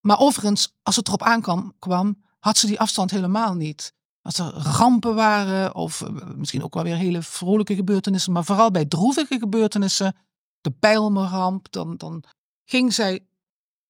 maar 0.00 0.18
overigens, 0.18 0.74
als 0.82 0.96
het 0.96 1.06
erop 1.06 1.22
aankwam, 1.22 1.74
kwam, 1.78 2.24
had 2.38 2.58
ze 2.58 2.66
die 2.66 2.80
afstand 2.80 3.10
helemaal 3.10 3.54
niet. 3.54 3.94
Als 4.22 4.38
er 4.38 4.52
rampen 4.52 5.14
waren, 5.14 5.74
of 5.74 6.00
eh, 6.00 6.10
misschien 6.36 6.62
ook 6.62 6.74
wel 6.74 6.82
weer 6.82 6.96
hele 6.96 7.22
vrolijke 7.22 7.74
gebeurtenissen, 7.74 8.32
maar 8.32 8.44
vooral 8.44 8.70
bij 8.70 8.84
droevige 8.84 9.38
gebeurtenissen, 9.38 10.16
de 10.60 10.72
Bijlmerramp, 10.78 11.72
dan, 11.72 11.96
dan 11.96 12.24
ging 12.64 12.94
zij 12.94 13.26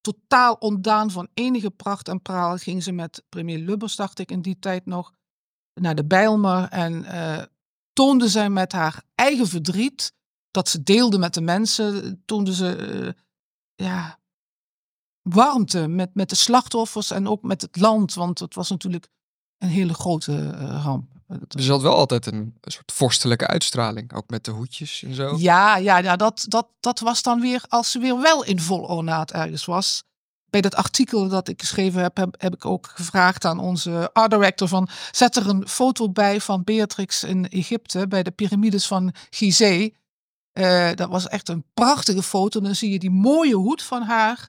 totaal 0.00 0.54
ontdaan 0.54 1.10
van 1.10 1.28
enige 1.34 1.70
pracht 1.70 2.08
en 2.08 2.22
praal. 2.22 2.56
Ging 2.56 2.82
ze 2.82 2.92
met 2.92 3.24
premier 3.28 3.58
Lubbers, 3.58 3.96
dacht 3.96 4.18
ik 4.18 4.30
in 4.30 4.42
die 4.42 4.58
tijd 4.58 4.86
nog, 4.86 5.12
naar 5.74 5.94
de 5.94 6.04
Bijlmer 6.04 6.68
en 6.68 7.04
uh, 7.04 7.42
toonde 7.92 8.28
zij 8.28 8.50
met 8.50 8.72
haar 8.72 9.02
eigen 9.14 9.46
verdriet 9.46 10.12
dat 10.50 10.68
ze 10.68 10.82
deelde 10.82 11.18
met 11.18 11.34
de 11.34 11.40
mensen, 11.40 12.22
toonde 12.24 12.54
ze 12.54 12.88
uh, 13.04 13.12
ja, 13.74 14.18
warmte 15.22 15.86
met, 15.86 16.14
met 16.14 16.28
de 16.28 16.34
slachtoffers 16.34 17.10
en 17.10 17.28
ook 17.28 17.42
met 17.42 17.62
het 17.62 17.76
land. 17.76 18.14
Want 18.14 18.38
het 18.38 18.54
was 18.54 18.70
natuurlijk 18.70 19.08
een 19.58 19.68
hele 19.68 19.94
grote 19.94 20.32
uh, 20.32 20.82
ramp. 20.84 21.10
Dus 21.48 21.64
ze 21.64 21.70
had 21.70 21.82
wel 21.82 21.94
altijd 21.94 22.26
een, 22.26 22.54
soort 22.62 22.92
vorstelijke 22.92 23.46
uitstraling, 23.46 24.12
ook 24.12 24.28
met 24.28 24.44
de 24.44 24.50
hoedjes 24.50 25.02
en 25.02 25.14
zo. 25.14 25.36
Ja, 25.38 25.76
ja, 25.76 25.98
ja 25.98 26.16
dat, 26.16 26.44
dat, 26.48 26.66
dat 26.80 27.00
was 27.00 27.22
dan 27.22 27.40
weer 27.40 27.64
als 27.68 27.90
ze 27.90 27.98
weer 27.98 28.20
wel 28.20 28.44
in 28.44 28.60
vol 28.60 28.80
ornaat 28.80 29.30
ergens 29.30 29.64
was. 29.64 30.04
Bij 30.50 30.60
dat 30.60 30.74
artikel 30.74 31.28
dat 31.28 31.48
ik 31.48 31.60
geschreven 31.60 32.02
heb, 32.02 32.16
heb, 32.16 32.34
heb 32.38 32.54
ik 32.54 32.64
ook 32.64 32.86
gevraagd 32.94 33.44
aan 33.44 33.58
onze 33.58 34.10
art 34.12 34.30
director 34.30 34.68
van 34.68 34.88
zet 35.10 35.36
er 35.36 35.48
een 35.48 35.68
foto 35.68 36.10
bij 36.10 36.40
van 36.40 36.64
Beatrix 36.64 37.24
in 37.24 37.48
Egypte 37.48 38.08
bij 38.08 38.22
de 38.22 38.30
piramides 38.30 38.86
van 38.86 39.14
Gizeh. 39.30 39.90
Uh, 40.52 40.90
dat 40.94 41.08
was 41.08 41.28
echt 41.28 41.48
een 41.48 41.64
prachtige 41.74 42.22
foto. 42.22 42.60
Dan 42.60 42.74
zie 42.74 42.90
je 42.90 42.98
die 42.98 43.10
mooie 43.10 43.54
hoed 43.54 43.82
van 43.82 44.02
haar 44.02 44.48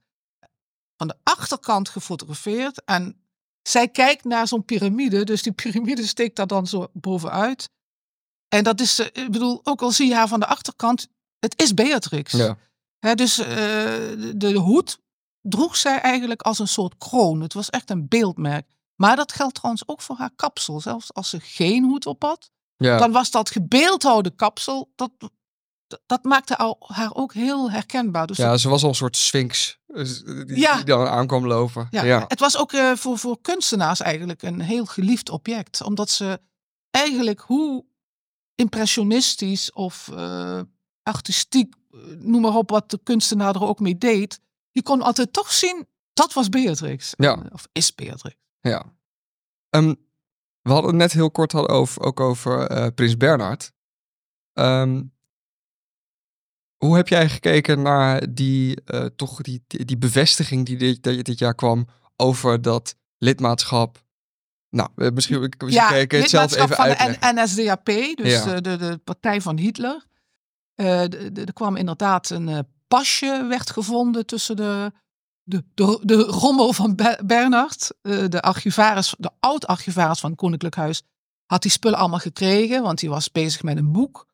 van 0.98 1.08
de 1.08 1.16
achterkant 1.24 1.90
gefotografeerd. 1.90 2.84
En 2.86 3.16
zij 3.62 3.88
kijkt 3.88 4.24
naar 4.24 4.48
zo'n 4.48 4.66
piramide, 4.66 5.24
dus 5.24 5.42
die 5.44 5.52
piramide 5.52 6.08
steekt 6.08 6.36
daar 6.36 6.48
dan 6.48 6.68
zo 6.68 6.88
bovenuit. 6.94 7.70
En 8.48 8.64
dat 8.64 8.80
is, 8.80 9.00
eh, 9.00 9.24
ik 9.24 9.32
bedoel, 9.32 9.60
ook 9.64 9.82
al 9.82 9.92
zie 9.92 10.08
je 10.08 10.16
haar 10.16 10.28
van 10.28 10.40
de 10.40 10.46
achterkant, 10.46 11.08
het 11.40 11.62
is 11.62 11.74
Beatrix. 11.74 12.32
Ja. 12.32 13.16
dus 13.16 13.40
uh, 13.40 13.46
de, 13.46 14.34
de 14.36 14.54
hoed 14.54 15.00
droeg 15.42 15.76
zij 15.76 16.00
eigenlijk 16.00 16.42
als 16.42 16.60
een 16.60 16.68
soort 16.68 16.98
kroon. 16.98 17.42
Het 17.42 17.54
was 17.54 17.70
echt 17.70 17.90
een 17.90 18.08
beeldmerk. 18.08 18.68
Maar 18.96 19.16
dat 19.16 19.32
geldt 19.32 19.56
trouwens 19.56 19.88
ook 19.88 20.02
voor 20.02 20.16
haar 20.16 20.32
kapsel. 20.36 20.80
Zelfs 20.80 21.14
als 21.14 21.30
ze 21.30 21.40
geen 21.40 21.84
hoed 21.84 22.06
op 22.06 22.24
had, 22.24 22.52
ja. 22.78 22.98
dan 22.98 23.12
was 23.12 23.32
dat 23.32 23.50
gebeeldhouwde 23.50 24.36
kapsel, 24.36 24.92
dat 24.96 25.12
dat 26.06 26.24
maakte 26.24 26.76
haar 26.80 27.16
ook 27.16 27.34
heel 27.34 27.72
herkenbaar. 27.72 28.28
Dus 28.28 28.38
ja, 28.38 28.58
ze 28.58 28.70
was 28.70 28.84
al 28.84 28.90
een 28.90 28.96
soort 28.96 29.18
sphinx 29.18 29.80
dus, 29.88 30.24
eh, 30.24 30.46
die, 30.46 30.58
ja. 30.58 30.76
die 30.76 30.86
dan 30.86 31.08
aankwam 31.08 31.48
lopen. 31.48 31.88
Ja, 31.92 32.26
Het 32.28 32.40
was 32.40 32.58
ook 32.58 32.72
uh, 32.72 32.96
voor, 32.96 33.18
voor 33.18 33.42
kunstenaars 33.42 34.00
eigenlijk 34.00 34.42
een 34.42 34.60
heel 34.60 34.86
geliefd 34.86 35.30
object. 35.30 35.84
Omdat 35.84 36.10
ze 36.10 36.42
eigenlijk 36.90 37.40
hoe 37.40 37.86
impressionistisch 38.56 39.72
of 39.72 40.10
uh, 40.14 40.62
artistiek, 41.04 41.76
noem 42.18 42.42
maar 42.42 42.56
op 42.56 42.70
wat 42.70 42.90
de 42.90 43.00
kunstenaar 43.04 43.56
er 43.56 43.64
ook 43.64 43.80
mee 43.80 43.98
deed. 43.98 44.40
Je 44.72 44.84
kon 44.84 45.02
altijd 45.02 45.34
toch 45.34 45.52
zien, 45.52 45.88
dat 46.14 46.34
was 46.34 46.50
Beatrix. 46.50 47.14
Ja. 47.18 47.44
Of 47.52 47.68
is 47.72 47.96
Beatrix. 47.96 48.36
Ja. 48.60 48.94
Um, 49.70 50.08
we 50.62 50.72
hadden 50.72 50.90
het 50.90 51.00
net 51.00 51.12
heel 51.12 51.32
kort 51.32 51.52
hadden 51.52 51.76
over, 51.76 52.02
ook 52.02 52.20
over 52.20 52.92
Prins 52.94 53.18
Bernhard. 53.18 53.72
Um, 54.54 55.18
hoe 56.80 56.96
heb 56.96 57.08
jij 57.08 57.30
gekeken 57.30 57.82
naar 57.82 58.34
die, 58.34 58.82
uh, 58.86 59.06
toch 59.06 59.42
die, 59.42 59.64
die 59.68 59.98
bevestiging 59.98 60.66
die 60.66 60.78
dit, 60.78 61.04
dit 61.04 61.40
jaar 61.40 61.56
kwam 61.56 61.88
over 62.16 62.62
dat 62.62 62.96
lidmaatschap? 63.18 64.04
Nou, 64.70 64.90
eh, 64.96 65.10
misschien, 65.12 65.40
misschien 65.40 65.70
ja, 65.70 65.90
kijken 65.90 66.20
het 66.20 66.30
zelf 66.30 66.56
even 66.56 66.76
van 66.76 66.88
de 66.88 67.18
NSDAP, 67.22 67.86
dus 68.16 68.44
de, 68.44 68.62
de, 68.62 68.78
de, 68.78 68.98
partij 69.04 69.42
van 69.42 69.58
Hitler. 69.58 70.08
Uh, 70.76 71.38
er 71.38 71.54
kwam 71.54 71.76
inderdaad 71.76 72.30
een 72.30 72.68
pasje 72.88 73.46
werd 73.50 73.70
gevonden 73.70 74.26
tussen 74.26 74.56
de, 74.56 74.92
de, 75.44 75.64
de, 75.74 76.00
de 76.04 76.22
rommel 76.22 76.74
van 76.74 77.00
Bernard. 77.26 77.92
de 78.02 78.42
archivaris, 78.42 79.16
de 79.18 79.32
oud-archivaris 79.40 80.20
van 80.20 80.30
het 80.30 80.40
Koninklijk 80.40 80.76
Huis, 80.76 81.04
had 81.46 81.62
die 81.62 81.72
spullen 81.72 81.98
allemaal 81.98 82.20
gekregen, 82.20 82.82
want 82.82 83.02
hij 83.02 83.10
was 83.10 83.32
bezig 83.32 83.64
met 83.64 83.78
een 83.78 83.92
boek. 83.92 84.28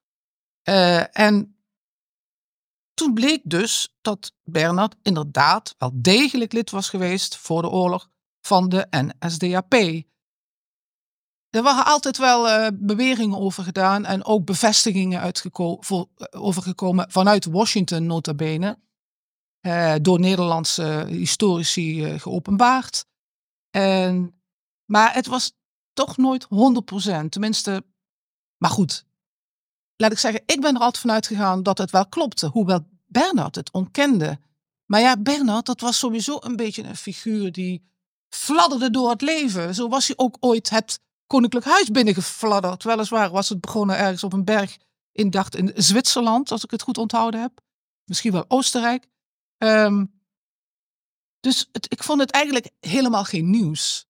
en 1.11 1.54
toen 2.95 3.13
bleek 3.13 3.41
dus 3.43 3.95
dat 4.01 4.31
Bernard 4.43 4.95
inderdaad 5.01 5.75
wel 5.77 5.91
degelijk 5.93 6.53
lid 6.53 6.71
was 6.71 6.89
geweest 6.89 7.37
voor 7.37 7.61
de 7.61 7.69
oorlog 7.69 8.09
van 8.41 8.69
de 8.69 8.87
NSDAP. 8.89 9.73
Er 11.49 11.63
waren 11.63 11.85
altijd 11.85 12.17
wel 12.17 12.47
uh, 12.47 12.67
beweringen 12.73 13.37
over 13.37 13.63
gedaan 13.63 14.05
en 14.05 14.25
ook 14.25 14.45
bevestigingen 14.45 15.33
uh, 15.55 16.05
overgekomen 16.29 17.11
vanuit 17.11 17.45
Washington 17.45 18.05
nota 18.05 18.33
bene. 18.33 18.79
Uh, 19.61 19.95
door 20.01 20.19
Nederlandse 20.19 21.05
historici 21.07 22.19
geopenbaard. 22.19 23.05
En, 23.69 24.41
maar 24.85 25.13
het 25.13 25.27
was 25.27 25.53
toch 25.93 26.17
nooit 26.17 26.45
100%. 26.45 27.29
Tenminste, 27.29 27.85
maar 28.57 28.69
goed, 28.69 29.05
laat 29.97 30.11
ik 30.11 30.17
zeggen, 30.17 30.43
ik 30.45 30.61
ben 30.61 30.75
er 30.75 30.81
altijd 30.81 30.97
vanuit 30.97 31.27
gegaan 31.27 31.63
dat 31.63 31.77
het 31.77 31.91
wel 31.91 32.07
klopte. 32.07 32.47
Hoewel 32.47 32.87
Bernard 33.05 33.55
het 33.55 33.71
ontkende. 33.71 34.39
Maar 34.85 35.01
ja, 35.01 35.17
Bernard, 35.17 35.65
dat 35.65 35.81
was 35.81 35.99
sowieso 35.99 36.37
een 36.39 36.55
beetje 36.55 36.83
een 36.83 36.95
figuur 36.95 37.51
die 37.51 37.83
fladderde 38.29 38.89
door 38.89 39.09
het 39.09 39.21
leven. 39.21 39.75
Zo 39.75 39.87
was 39.87 40.07
hij 40.07 40.17
ook 40.17 40.37
ooit 40.39 40.69
het 40.69 40.99
koninklijk 41.27 41.65
huis 41.65 41.91
binnengefladderd. 41.91 42.83
Weliswaar 42.83 43.29
was 43.29 43.49
het 43.49 43.61
begonnen 43.61 43.97
ergens 43.97 44.23
op 44.23 44.33
een 44.33 44.43
berg 44.43 44.77
in, 45.11 45.29
dacht, 45.29 45.55
in 45.55 45.71
Zwitserland, 45.75 46.51
als 46.51 46.63
ik 46.63 46.71
het 46.71 46.81
goed 46.81 46.97
onthouden 46.97 47.41
heb. 47.41 47.61
Misschien 48.03 48.31
wel 48.31 48.45
Oostenrijk. 48.47 49.07
Ehm, 49.57 50.05
dus 51.39 51.69
het, 51.71 51.91
ik 51.91 52.03
vond 52.03 52.19
het 52.19 52.31
eigenlijk 52.31 52.69
helemaal 52.79 53.23
geen 53.23 53.49
nieuws. 53.49 54.05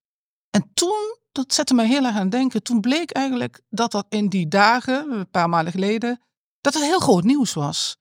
En 0.50 0.72
toen, 0.74 1.18
dat 1.36 1.54
zette 1.54 1.74
me 1.74 1.84
heel 1.84 2.06
erg 2.06 2.16
aan 2.16 2.30
denken, 2.30 2.64
toen 2.64 2.82
bleek 2.82 3.12
eigenlijk 3.12 3.62
dat 3.70 3.92
dat 3.92 4.06
in 4.10 4.28
die 4.30 4.48
dagen, 4.48 5.12
een 5.12 5.30
paar 5.30 5.50
maanden 5.50 5.74
geleden, 5.74 6.22
dat 6.62 6.74
het 6.74 6.84
heel 6.84 7.00
groot 7.00 7.24
nieuws 7.24 7.54
was. 7.54 7.98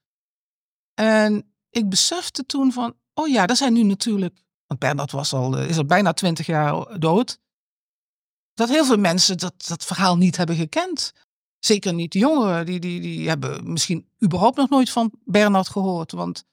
En 0.94 1.54
ik 1.70 1.88
besefte 1.88 2.46
toen 2.46 2.72
van, 2.72 2.94
oh 3.14 3.28
ja, 3.28 3.46
er 3.46 3.56
zijn 3.56 3.72
nu 3.72 3.82
natuurlijk, 3.82 4.42
want 4.66 4.80
Bernard 4.80 5.10
was 5.10 5.32
al, 5.32 5.58
eh, 5.58 5.68
is 5.68 5.76
al 5.76 5.84
bijna 5.84 6.12
twintig 6.12 6.46
jaar 6.46 7.00
dood, 7.00 7.38
dat 8.54 8.68
heel 8.68 8.84
veel 8.84 8.98
mensen 8.98 9.38
dat, 9.38 9.66
dat 9.66 9.84
verhaal 9.84 10.16
niet 10.16 10.36
hebben 10.36 10.56
gekend. 10.56 11.12
Zeker 11.58 11.94
niet 11.94 12.12
de 12.12 12.18
jongeren, 12.18 12.66
die, 12.66 12.80
die, 12.80 13.00
die 13.00 13.28
hebben 13.28 13.72
misschien 13.72 14.08
überhaupt 14.24 14.56
nog 14.56 14.68
nooit 14.68 14.90
van 14.90 15.12
Bernard 15.24 15.68
gehoord. 15.68 16.12
Want 16.12 16.44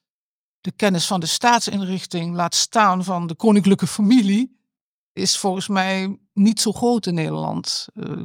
de 0.62 0.72
kennis 0.72 1.08
van 1.08 1.20
de 1.20 1.26
staatsinrichting, 1.26 2.36
laat 2.36 2.56
staan 2.56 3.04
van 3.04 3.28
de 3.28 3.36
koninklijke 3.36 3.88
familie, 3.88 4.60
is 5.14 5.38
volgens 5.38 5.68
mij 5.68 6.20
niet 6.34 6.62
zo 6.62 6.72
groot 6.72 7.06
in 7.06 7.14
Nederland. 7.14 7.88
Uh, 7.94 8.24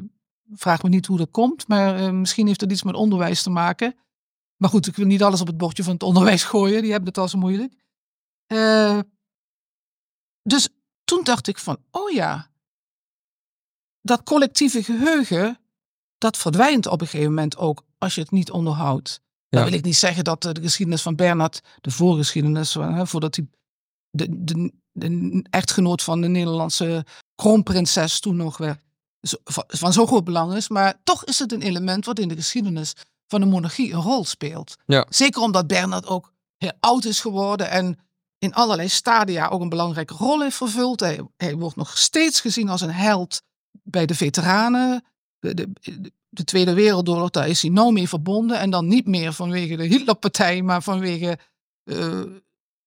vraag 0.53 0.83
me 0.83 0.89
niet 0.89 1.07
hoe 1.07 1.19
dat 1.19 1.31
komt, 1.31 1.69
maar 1.69 2.01
uh, 2.01 2.11
misschien 2.11 2.47
heeft 2.47 2.61
het 2.61 2.73
iets 2.73 2.83
met 2.83 2.95
onderwijs 2.95 3.43
te 3.43 3.51
maken. 3.51 3.97
Maar 4.57 4.71
goed, 4.71 4.87
ik 4.87 4.97
wil 4.97 5.07
niet 5.07 5.23
alles 5.23 5.41
op 5.41 5.47
het 5.47 5.57
bordje 5.57 5.83
van 5.83 5.93
het 5.93 6.03
onderwijs 6.03 6.45
gooien, 6.55 6.83
die 6.83 6.91
hebben 6.91 7.09
het 7.09 7.19
al 7.19 7.29
zo 7.29 7.39
moeilijk. 7.39 7.75
Uh, 8.53 8.99
dus 10.43 10.69
toen 11.05 11.25
dacht 11.25 11.47
ik 11.47 11.59
van, 11.59 11.79
oh 11.91 12.11
ja, 12.11 12.51
dat 14.01 14.23
collectieve 14.23 14.83
geheugen, 14.83 15.59
dat 16.19 16.37
verdwijnt 16.37 16.87
op 16.87 17.01
een 17.01 17.07
gegeven 17.07 17.35
moment 17.35 17.57
ook 17.57 17.83
als 17.99 18.15
je 18.15 18.21
het 18.21 18.31
niet 18.31 18.51
onderhoudt. 18.51 19.21
Dan 19.49 19.65
wil 19.65 19.73
ik 19.73 19.85
niet 19.85 19.97
zeggen 19.97 20.25
dat 20.25 20.43
de 20.43 20.61
geschiedenis 20.61 21.03
van 21.03 21.17
Bernhard, 21.17 21.61
de 21.81 21.91
voorgeschiedenis, 21.91 22.75
hè, 22.75 23.07
voordat 23.07 23.37
hij 23.37 23.47
de, 24.11 24.45
de, 24.45 24.73
de, 24.93 25.45
echtgenoot 25.51 26.03
van 26.03 26.21
de 26.21 26.29
Nederlandse 26.29 27.07
kroonprinses 27.37 28.21
toen 28.21 28.37
nog 28.37 28.57
werd, 28.57 28.79
van 29.67 29.93
zo 29.93 30.07
groot 30.07 30.25
belang 30.25 30.55
is. 30.55 30.69
Maar 30.69 31.01
toch 31.05 31.25
is 31.25 31.39
het 31.39 31.53
een 31.53 31.63
element 31.63 32.05
wat 32.05 32.19
in 32.19 32.29
de 32.29 32.37
geschiedenis 32.37 32.93
van 33.27 33.41
de 33.41 33.47
monarchie 33.47 33.93
een 33.93 34.03
rol 34.03 34.25
speelt. 34.25 34.77
Ja. 34.87 35.07
Zeker 35.09 35.43
omdat 35.43 35.67
Bernhard 35.67 36.07
ook 36.07 36.33
heel 36.57 36.73
oud 36.81 37.05
is 37.05 37.21
geworden 37.21 37.71
en 37.71 37.99
in 38.39 38.55
allerlei 38.55 38.89
stadia 38.89 39.49
ook 39.49 39.61
een 39.61 39.69
belangrijke 39.69 40.15
rol 40.15 40.41
heeft 40.41 40.57
vervuld. 40.57 41.01
Hij, 41.01 41.21
hij 41.37 41.57
wordt 41.57 41.77
nog 41.77 41.99
steeds 41.99 42.41
gezien 42.41 42.69
als 42.69 42.81
een 42.81 42.93
held 42.93 43.43
bij 43.83 44.07
de 44.07 44.15
veteranen. 44.15 45.05
De, 45.39 45.55
de, 45.55 45.73
de, 46.29 46.45
Tweede 46.45 46.75
Wereldoorlog, 46.75 47.31
daar 47.31 47.49
is 47.49 47.63
hij 47.63 47.71
nauw 47.71 47.91
mee 47.91 48.09
verbonden. 48.09 48.59
En 48.59 48.71
dan 48.71 48.87
niet 48.87 49.07
meer 49.07 49.33
vanwege 49.33 49.77
de 49.77 49.85
Hitlerpartij, 49.85 50.63
maar 50.63 50.83
vanwege 50.83 51.39
uh, 51.85 52.23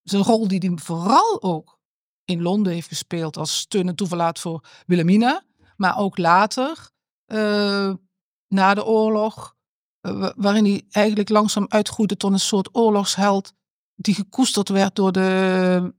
zijn 0.04 0.24
rol 0.24 0.48
die 0.48 0.60
hij 0.60 0.78
vooral 0.78 1.42
ook 1.42 1.79
in 2.30 2.42
Londen 2.42 2.74
heeft 2.74 2.88
gespeeld 2.88 3.38
als 3.38 3.58
steun 3.58 3.88
en 3.88 3.96
toeverlaat 3.96 4.40
voor 4.40 4.64
Wilhelmina. 4.86 5.44
Maar 5.76 5.98
ook 5.98 6.18
later, 6.18 6.90
uh, 7.28 7.94
na 8.48 8.74
de 8.74 8.86
oorlog, 8.86 9.56
uh, 10.02 10.30
waarin 10.36 10.66
hij 10.66 10.84
eigenlijk 10.90 11.30
langzaam 11.30 11.66
uitgroeide 11.68 12.18
tot 12.18 12.32
een 12.32 12.40
soort 12.40 12.70
oorlogsheld 12.76 13.54
die 13.96 14.16
gekoesterd 14.16 14.70
werd 14.70 14.96
door 14.96 15.12
de 15.12 15.94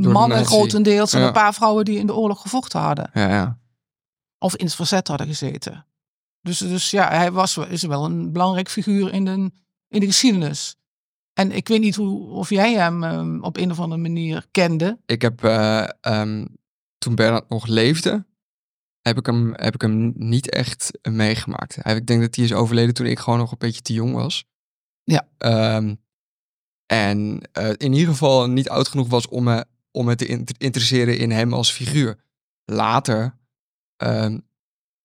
door 0.00 0.12
mannen 0.12 0.38
de 0.38 0.44
grotendeels 0.44 1.12
en 1.12 1.22
een 1.22 1.32
paar 1.32 1.54
vrouwen 1.54 1.84
die 1.84 1.98
in 1.98 2.06
de 2.06 2.14
oorlog 2.14 2.40
gevochten 2.40 2.80
hadden. 2.80 3.10
Ja, 3.12 3.28
ja 3.28 3.58
of 4.38 4.56
in 4.56 4.64
het 4.64 4.74
verzet 4.74 5.08
hadden 5.08 5.26
gezeten. 5.26 5.86
Dus, 6.40 6.58
dus 6.58 6.90
ja, 6.90 7.08
hij 7.08 7.32
was, 7.32 7.56
is 7.56 7.82
wel 7.82 8.04
een 8.04 8.32
belangrijk 8.32 8.68
figuur 8.68 9.12
in 9.12 9.24
de, 9.24 9.50
in 9.88 10.00
de 10.00 10.06
geschiedenis. 10.06 10.76
En 11.38 11.52
ik 11.52 11.68
weet 11.68 11.80
niet 11.80 11.94
hoe, 11.94 12.28
of 12.28 12.50
jij 12.50 12.74
hem 12.74 13.04
um, 13.04 13.42
op 13.42 13.56
een 13.56 13.70
of 13.70 13.80
andere 13.80 14.00
manier 14.00 14.46
kende. 14.50 14.98
Ik 15.06 15.22
heb 15.22 15.44
uh, 15.44 15.88
um, 16.00 16.56
toen 16.98 17.14
Bernard 17.14 17.48
nog 17.48 17.66
leefde, 17.66 18.26
heb 19.00 19.18
ik 19.18 19.26
hem, 19.26 19.52
heb 19.54 19.74
ik 19.74 19.80
hem 19.80 20.12
niet 20.14 20.50
echt 20.50 20.98
meegemaakt. 21.10 21.76
Ik 21.86 22.06
denk 22.06 22.20
dat 22.20 22.34
hij 22.34 22.44
is 22.44 22.52
overleden 22.52 22.94
toen 22.94 23.06
ik 23.06 23.18
gewoon 23.18 23.38
nog 23.38 23.50
een 23.50 23.58
beetje 23.58 23.80
te 23.80 23.92
jong 23.92 24.14
was. 24.14 24.44
Ja. 25.04 25.28
Um, 25.76 26.00
en 26.86 27.40
uh, 27.58 27.68
in 27.76 27.92
ieder 27.92 28.08
geval 28.08 28.48
niet 28.48 28.68
oud 28.68 28.88
genoeg 28.88 29.08
was 29.08 29.28
om 29.28 29.44
me, 29.44 29.66
om 29.90 30.04
me 30.04 30.14
te 30.14 30.44
interesseren 30.58 31.18
in 31.18 31.30
hem 31.30 31.52
als 31.52 31.72
figuur. 31.72 32.20
Later 32.64 33.38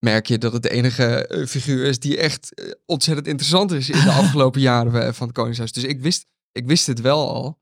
merk 0.02 0.26
je 0.26 0.38
dat 0.38 0.52
het 0.52 0.62
de 0.62 0.70
enige 0.70 1.26
eh, 1.26 1.46
figuur 1.46 1.84
is 1.84 1.98
die 1.98 2.18
echt 2.18 2.54
eh, 2.54 2.70
ontzettend 2.86 3.26
interessant 3.26 3.72
is 3.72 3.90
in 3.90 4.00
de 4.00 4.10
afgelopen 4.22 4.60
jaren 4.60 5.06
eh, 5.06 5.12
van 5.12 5.26
het 5.26 5.36
Koningshuis. 5.36 5.72
Dus 5.72 5.84
ik 5.84 6.00
wist, 6.00 6.26
ik 6.52 6.66
wist 6.66 6.86
het 6.86 7.00
wel 7.00 7.28
al. 7.28 7.60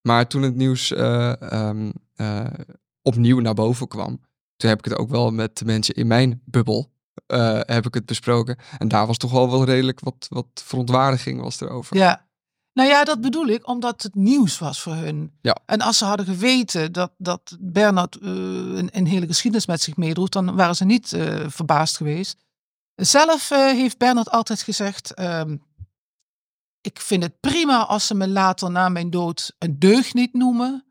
Maar 0.00 0.26
toen 0.26 0.42
het 0.42 0.54
nieuws 0.54 0.90
um, 0.90 1.92
uh, 2.16 2.46
opnieuw 3.02 3.40
naar 3.40 3.54
boven 3.54 3.88
kwam, 3.88 4.20
toen 4.56 4.68
heb 4.68 4.78
ik 4.78 4.84
het 4.84 4.96
ook 4.96 5.08
wel 5.08 5.30
met 5.30 5.58
de 5.58 5.64
mensen 5.64 5.94
in 5.94 6.06
mijn 6.06 6.42
bubbel 6.44 6.92
heb 7.66 7.86
ik 7.86 7.94
het 7.94 8.06
besproken. 8.06 8.56
En 8.78 8.88
daar 8.88 9.06
was 9.06 9.16
toch 9.16 9.30
wel 9.30 9.50
wel 9.50 9.64
redelijk 9.64 10.00
wat, 10.00 10.26
wat 10.28 10.46
verontwaardiging 10.64 11.40
was 11.40 11.60
erover. 11.60 11.96
Ja, 11.96 12.28
nou 12.72 12.88
ja, 12.88 13.04
dat 13.04 13.20
bedoel 13.20 13.46
ik, 13.46 13.68
omdat 13.68 14.02
het 14.02 14.14
nieuws 14.14 14.58
was 14.58 14.80
voor 14.80 14.94
hun. 14.94 15.32
Ja. 15.40 15.56
En 15.66 15.80
als 15.80 15.98
ze 15.98 16.04
hadden 16.04 16.26
geweten 16.26 16.92
dat, 16.92 17.12
dat 17.18 17.56
Bernard 17.60 18.18
uh, 18.22 18.28
een, 18.30 18.88
een, 18.92 19.06
hele 19.06 19.26
geschiedenis 19.26 19.66
met 19.66 19.80
zich 19.80 19.96
meedroeg, 19.96 20.28
dan 20.28 20.56
waren 20.56 20.76
ze 20.76 20.84
niet 20.84 21.12
uh, 21.12 21.48
verbaasd 21.48 21.96
geweest. 21.96 22.36
Zelf 22.94 23.50
uh, 23.50 23.58
heeft 23.58 23.98
Bernard 23.98 24.30
altijd 24.30 24.62
gezegd: 24.62 25.14
ehm, 25.14 25.56
Ik 26.80 27.00
vind 27.00 27.22
het 27.22 27.40
prima 27.40 27.86
als 27.86 28.06
ze 28.06 28.14
me 28.14 28.28
later 28.28 28.70
na 28.70 28.88
mijn 28.88 29.10
dood 29.10 29.54
een 29.58 29.78
deugniet 29.78 30.32
noemen. 30.32 30.84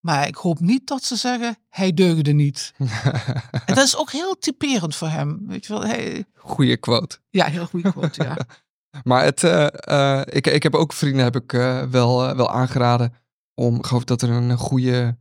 Maar 0.00 0.26
ik 0.26 0.36
hoop 0.36 0.60
niet 0.60 0.86
dat 0.86 1.04
ze 1.04 1.16
zeggen: 1.16 1.56
Hij 1.68 1.94
deugde 1.94 2.32
niet. 2.32 2.72
en 3.66 3.74
dat 3.74 3.84
is 3.84 3.96
ook 3.96 4.10
heel 4.10 4.38
typerend 4.38 4.96
voor 4.96 5.08
hem. 5.08 5.46
Weet 5.46 5.66
je 5.66 5.72
wel, 5.72 5.82
hij... 5.82 6.24
Goeie 6.34 6.76
quote. 6.76 7.18
Ja, 7.30 7.46
heel 7.46 7.66
goede 7.66 7.92
quote, 7.92 8.22
ja. 8.22 8.36
Maar 9.02 9.24
het, 9.24 9.42
uh, 9.42 9.66
uh, 9.88 10.20
ik, 10.24 10.46
ik 10.46 10.62
heb 10.62 10.74
ook 10.74 10.92
vrienden 10.92 11.24
heb 11.24 11.36
ik, 11.36 11.52
uh, 11.52 11.82
wel, 11.82 12.36
wel 12.36 12.50
aangeraden 12.50 13.14
om, 13.54 13.76
ik 13.76 13.86
geloof 13.86 14.04
dat 14.04 14.22
er 14.22 14.30
een 14.30 14.56
goede, 14.56 15.16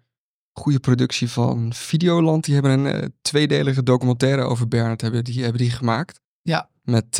goede 0.53 0.79
productie 0.79 1.29
van 1.29 1.73
Videoland, 1.73 2.43
die 2.43 2.53
hebben 2.53 2.85
een 2.85 3.13
tweedelige 3.21 3.83
documentaire 3.83 4.41
over 4.41 4.67
Bernard 4.67 5.01
hebben 5.01 5.23
die, 5.23 5.41
hebben 5.41 5.61
die 5.61 5.71
gemaakt. 5.71 6.21
Ja. 6.41 6.69
Met, 6.81 7.17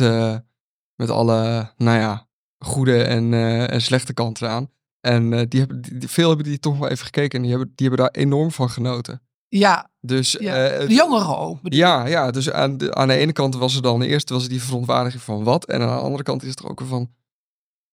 met 0.94 1.10
alle, 1.10 1.72
nou 1.76 1.98
ja, 1.98 2.28
goede 2.58 3.02
en, 3.02 3.34
en 3.68 3.82
slechte 3.82 4.12
kanten 4.12 4.50
aan. 4.50 4.70
En 5.00 5.48
die 5.48 5.60
hebben, 5.60 5.80
die, 5.80 6.08
veel 6.08 6.28
hebben 6.28 6.46
die 6.46 6.58
toch 6.58 6.78
wel 6.78 6.88
even 6.88 7.04
gekeken 7.04 7.36
en 7.36 7.42
die 7.42 7.50
hebben, 7.50 7.72
die 7.74 7.86
hebben 7.88 8.06
daar 8.06 8.22
enorm 8.22 8.50
van 8.50 8.70
genoten. 8.70 9.22
Ja, 9.50 9.90
dus, 10.00 10.32
ja. 10.32 10.80
Uh, 10.80 10.86
de 10.86 10.94
jongeren 10.94 11.38
ook. 11.38 11.58
Ja, 11.62 12.06
ja, 12.06 12.30
dus 12.30 12.50
aan 12.50 12.78
de, 12.78 12.94
aan 12.94 13.08
de 13.08 13.14
ene 13.14 13.32
kant 13.32 13.54
was 13.54 13.76
er 13.76 13.82
dan 13.82 14.02
eerst 14.02 14.30
was 14.30 14.42
er 14.42 14.48
die 14.48 14.62
verontwaardiging 14.62 15.22
van 15.22 15.44
wat. 15.44 15.64
En 15.64 15.80
aan 15.80 15.96
de 15.96 16.02
andere 16.02 16.22
kant 16.22 16.42
is 16.42 16.50
het 16.50 16.58
er 16.58 16.68
ook 16.68 16.82
van... 16.84 17.10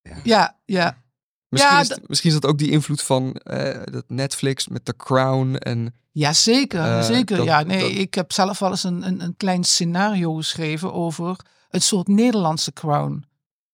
Ja, 0.02 0.18
ja. 0.24 0.58
ja. 0.66 1.04
Misschien, 1.50 1.74
ja, 1.74 1.82
is 1.82 1.90
het, 1.90 2.08
misschien 2.08 2.30
is 2.30 2.40
dat 2.40 2.52
ook 2.52 2.58
die 2.58 2.72
invloed 2.72 3.02
van 3.02 3.40
uh, 3.44 3.84
dat 3.84 4.04
Netflix 4.08 4.68
met 4.68 4.86
The 4.86 4.96
Crown 4.96 5.56
en... 5.56 5.96
Ja, 6.12 6.34
zeker. 6.34 6.80
Uh, 6.80 7.04
zeker. 7.04 7.38
Dat, 7.38 7.46
ja, 7.46 7.64
nee, 7.64 7.80
dat... 7.80 7.92
ik 7.92 8.14
heb 8.14 8.32
zelf 8.32 8.60
wel 8.60 8.70
eens 8.70 8.84
een, 8.84 9.08
een, 9.08 9.22
een 9.22 9.38
klein 9.38 9.64
scenario 9.64 10.36
geschreven 10.36 10.94
over 10.94 11.40
een 11.70 11.82
soort 11.82 12.08
Nederlandse 12.08 12.74
Crown. 12.74 13.26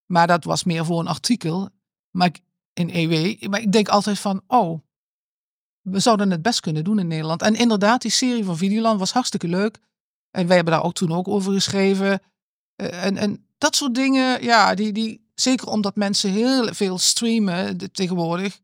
Maar 0.05 0.27
dat 0.27 0.43
was 0.43 0.63
meer 0.63 0.85
voor 0.85 0.99
een 0.99 1.07
artikel. 1.07 1.69
Maar 2.11 2.27
ik, 2.27 2.39
in 2.73 2.89
EW. 2.89 3.47
Maar 3.49 3.61
ik 3.61 3.71
denk 3.71 3.87
altijd 3.87 4.19
van, 4.19 4.41
oh, 4.47 4.81
we 5.83 5.99
zouden 5.99 6.31
het 6.31 6.41
best 6.41 6.59
kunnen 6.59 6.83
doen 6.83 6.99
in 6.99 7.07
Nederland. 7.07 7.41
En 7.41 7.55
inderdaad, 7.55 8.01
die 8.01 8.11
serie 8.11 8.43
van 8.43 8.57
Videoland 8.57 8.99
was 8.99 9.11
hartstikke 9.11 9.47
leuk. 9.47 9.77
En 10.31 10.47
wij 10.47 10.55
hebben 10.55 10.73
daar 10.73 10.83
ook 10.83 10.93
toen 10.93 11.13
ook 11.13 11.27
over 11.27 11.53
geschreven. 11.53 12.21
Uh, 12.81 13.05
en, 13.05 13.17
en 13.17 13.45
dat 13.57 13.75
soort 13.75 13.95
dingen, 13.95 14.43
ja, 14.43 14.75
die, 14.75 14.91
die, 14.91 15.31
zeker 15.35 15.67
omdat 15.67 15.95
mensen 15.95 16.31
heel 16.31 16.73
veel 16.73 16.97
streamen 16.97 17.77
de, 17.77 17.91
tegenwoordig, 17.91 18.59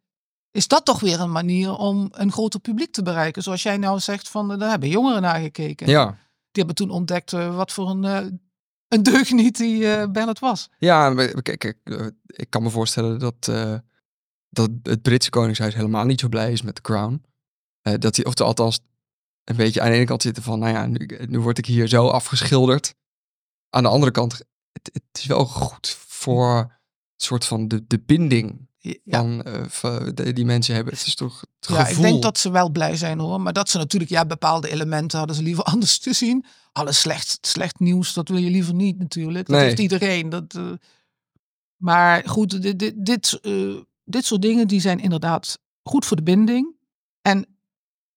is 0.51 0.67
dat 0.67 0.85
toch 0.85 0.99
weer 0.99 1.19
een 1.19 1.31
manier 1.31 1.75
om 1.75 2.09
een 2.11 2.31
groter 2.31 2.59
publiek 2.59 2.91
te 2.91 3.03
bereiken. 3.03 3.43
Zoals 3.43 3.63
jij 3.63 3.77
nou 3.77 3.99
zegt, 3.99 4.29
van, 4.29 4.59
daar 4.59 4.69
hebben 4.69 4.89
jongeren 4.89 5.21
naar 5.21 5.39
gekeken. 5.39 5.87
Ja. 5.87 6.05
Die 6.51 6.63
hebben 6.63 6.75
toen 6.75 6.89
ontdekt 6.89 7.31
wat 7.31 7.71
voor 7.71 7.89
een, 7.89 8.03
een 8.87 9.03
deugniet 9.03 9.57
die 9.57 9.81
uh, 9.81 10.05
Bernard 10.11 10.39
was. 10.39 10.69
Ja, 10.77 11.13
kijk, 11.41 11.63
ik, 11.63 11.77
ik 12.25 12.49
kan 12.49 12.63
me 12.63 12.69
voorstellen 12.69 13.19
dat 13.19 13.51
dat 14.49 14.69
het 14.83 15.01
Britse 15.01 15.29
Koningshuis 15.29 15.73
helemaal 15.75 16.05
niet 16.05 16.19
zo 16.19 16.27
blij 16.29 16.51
is 16.51 16.61
met 16.61 16.75
de 16.75 16.81
crown. 16.81 17.23
Uh, 17.83 17.93
dat 17.99 18.15
hij, 18.15 18.25
of 18.25 18.39
althans, 18.39 18.79
een 19.43 19.55
beetje 19.55 19.81
aan 19.81 19.89
de 19.89 19.95
ene 19.95 20.05
kant 20.05 20.21
zitten 20.21 20.43
van, 20.43 20.59
nou 20.59 20.73
ja, 20.73 20.85
nu, 20.85 21.07
nu 21.27 21.39
word 21.39 21.57
ik 21.57 21.65
hier 21.65 21.87
zo 21.87 22.07
afgeschilderd. 22.07 22.95
Aan 23.69 23.83
de 23.83 23.89
andere 23.89 24.11
kant, 24.11 24.31
het, 24.71 24.89
het 24.93 25.03
is 25.13 25.25
wel 25.25 25.45
goed 25.45 25.97
voor 26.07 26.57
een 26.59 27.25
soort 27.25 27.45
van 27.45 27.67
de, 27.67 27.87
de 27.87 27.99
binding 27.99 28.67
Ja. 28.77 29.23
eh, 29.43 30.33
die 30.33 30.45
mensen 30.45 30.75
hebben. 30.75 30.93
Het 30.93 31.05
is 31.05 31.15
toch 31.15 31.39
het 31.59 31.69
Ja, 31.69 31.87
ik 31.87 31.97
denk 32.01 32.21
dat 32.21 32.37
ze 32.37 32.51
wel 32.51 32.69
blij 32.69 32.95
zijn 32.95 33.19
hoor. 33.19 33.41
Maar 33.41 33.53
dat 33.53 33.69
ze 33.69 33.77
natuurlijk, 33.77 34.11
ja, 34.11 34.25
bepaalde 34.25 34.69
elementen 34.69 35.17
hadden 35.17 35.35
ze 35.35 35.43
liever 35.43 35.63
anders 35.73 35.99
te 35.99 36.13
zien. 36.13 36.45
Alles 36.71 36.99
slecht, 36.99 37.37
slecht 37.41 37.79
nieuws, 37.79 38.13
dat 38.13 38.27
wil 38.29 38.37
je 38.37 38.49
liever 38.49 38.73
niet 38.73 38.97
natuurlijk. 38.97 39.47
Dat 39.47 39.55
Nee. 39.57 39.65
heeft 39.65 39.79
iedereen. 39.79 40.29
Dat, 40.29 40.53
eh, 40.55 40.71
maar 41.75 42.29
goed, 42.29 42.61
dit, 42.61 42.79
dit, 42.79 43.05
dit, 43.05 43.39
eh, 43.41 43.75
dit 44.09 44.25
soort 44.25 44.41
dingen 44.41 44.67
die 44.67 44.79
zijn 44.81 44.99
inderdaad 44.99 45.59
goed 45.83 46.05
voor 46.05 46.17
de 46.17 46.23
binding. 46.23 46.75
En 47.21 47.45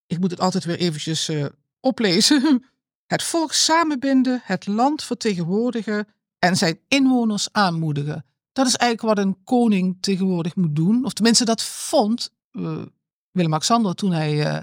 ik 0.07 0.18
moet 0.18 0.31
het 0.31 0.40
altijd 0.40 0.64
weer 0.64 0.78
eventjes 0.78 1.28
eh, 1.28 1.46
oplezen. 1.81 2.64
Het 3.07 3.22
volk 3.22 3.52
samenbinden, 3.52 4.40
het 4.44 4.66
land 4.66 5.05
vertegenwoordigen 5.05 6.09
en 6.38 6.57
zijn 6.57 6.81
inwoners 6.88 7.48
aanmoedigen. 7.52 8.24
Dat 8.52 8.66
is 8.66 8.76
eigenlijk 8.76 9.16
wat 9.16 9.26
een 9.26 9.44
koning 9.44 9.96
tegenwoordig 10.00 10.57
moet 10.57 10.76
doen. 10.76 11.05
Of 11.05 11.12
tenminste, 11.12 11.44
dat 11.44 11.62
vond 11.62 12.31
eh, 12.50 12.83
Willem-Alexander 13.31 13.94
toen 13.94 14.12
hij 14.12 14.46
eh, 14.46 14.62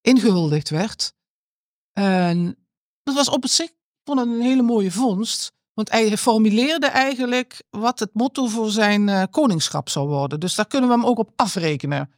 ingehuldigd 0.00 0.70
werd. 0.70 1.14
En 1.92 2.56
dat 3.02 3.14
was 3.14 3.28
op 3.28 3.46
zich, 3.46 3.70
het 4.04 4.18
een 4.18 4.40
hele 4.40 4.62
mooie 4.62 4.92
vondst. 4.92 5.52
Want 5.76 5.90
hij 5.90 6.16
formuleerde 6.16 6.86
eigenlijk 6.86 7.62
wat 7.70 7.98
het 7.98 8.10
motto 8.12 8.46
voor 8.46 8.70
zijn 8.70 9.08
eh, 9.08 9.22
koningschap 9.30 9.88
zou 9.88 10.08
worden. 10.08 10.40
Dus 10.40 10.54
daar 10.54 10.66
kunnen 10.66 10.88
we 10.88 10.94
hem 10.94 11.06
ook 11.06 11.18
op 11.18 11.32
afrekenen. 11.36 12.10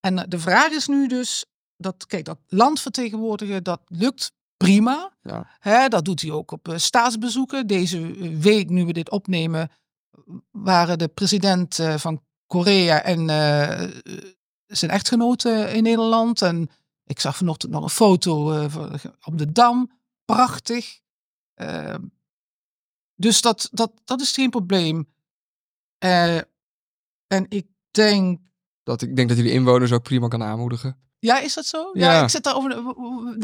En 0.00 0.18
eh, 0.18 0.24
de 0.28 0.38
vraag 0.38 0.70
is 0.70 0.86
nu 0.86 1.06
dus, 1.06 1.44
dat, 1.76 2.06
kijk, 2.06 2.24
dat 2.24 2.38
land 2.46 2.80
vertegenwoordigen, 2.80 3.64
dat 3.64 3.80
lukt 3.86 4.32
prima. 4.56 5.12
Ja. 5.22 5.50
Hè, 5.58 5.88
dat 5.88 6.04
doet 6.04 6.20
hij 6.20 6.30
ook 6.30 6.50
op 6.50 6.68
eh, 6.68 6.76
staatsbezoeken. 6.76 7.66
Deze 7.66 8.00
week, 8.38 8.70
nu 8.70 8.84
we 8.84 8.92
dit 8.92 9.10
opnemen, 9.10 9.70
waren 10.50 10.98
de 10.98 11.08
president 11.08 11.78
van 11.96 12.22
Korea 12.46 13.02
en 13.02 13.26
zijn 14.66 14.90
echtgenote 14.90 15.50
in 15.50 15.82
Nederland. 15.82 16.42
En 16.42 16.70
ik 17.04 17.20
zag 17.20 17.36
vanochtend 17.36 17.72
nog 17.72 17.82
een 17.82 17.90
foto 17.90 18.62
op 19.24 19.38
de 19.38 19.52
Dam. 19.52 19.90
Prachtig. 20.24 21.00
Dus 23.18 23.40
dat, 23.40 23.68
dat, 23.72 23.92
dat 24.04 24.20
is 24.20 24.32
geen 24.32 24.50
probleem. 24.50 25.08
Eh, 25.98 26.36
en 27.26 27.46
ik 27.48 27.66
denk 27.90 28.40
Dat, 28.82 29.02
ik 29.02 29.16
denk 29.16 29.28
dat 29.28 29.36
hij 29.36 29.46
de 29.46 29.52
inwoners 29.52 29.92
ook 29.92 30.02
prima 30.02 30.28
kan 30.28 30.42
aanmoedigen. 30.42 30.96
Ja, 31.18 31.40
is 31.40 31.54
dat 31.54 31.66
zo? 31.66 31.90
Ja, 31.92 32.12
Ja. 32.12 32.22
ik 32.22 32.28
zit 32.28 32.42
daarover. 32.44 32.82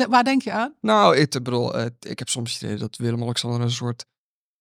Waar 0.09 0.25
denk 0.25 0.43
je 0.43 0.53
aan? 0.53 0.75
Nou, 0.81 1.17
ik 1.17 1.31
bedoel, 1.31 1.81
ik 2.01 2.19
heb 2.19 2.29
soms 2.29 2.53
het 2.53 2.63
idee 2.63 2.77
dat 2.77 2.97
Willem-Alexander 2.97 3.61
een 3.61 3.71
soort 3.71 4.05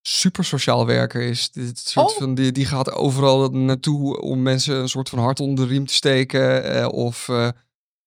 super 0.02 0.45
sociaal 0.45 0.86
werker 0.86 1.21
is. 1.21 1.52
Dit 1.52 1.80
soort 1.80 2.12
Oh. 2.12 2.17
van, 2.17 2.36
die, 2.36 2.52
die 2.52 2.65
gaat 2.65 2.91
overal 2.91 3.49
naartoe 3.49 4.21
om 4.21 4.41
mensen 4.41 4.76
een 4.76 4.89
soort 4.89 5.10
van 5.10 5.19
hart 5.19 5.39
onder 5.39 5.65
de 5.67 5.71
riem 5.71 5.86
te 5.86 5.93
steken. 5.93 6.63
eh, 6.63 6.88
of 6.88 7.30
eh, 7.30 7.49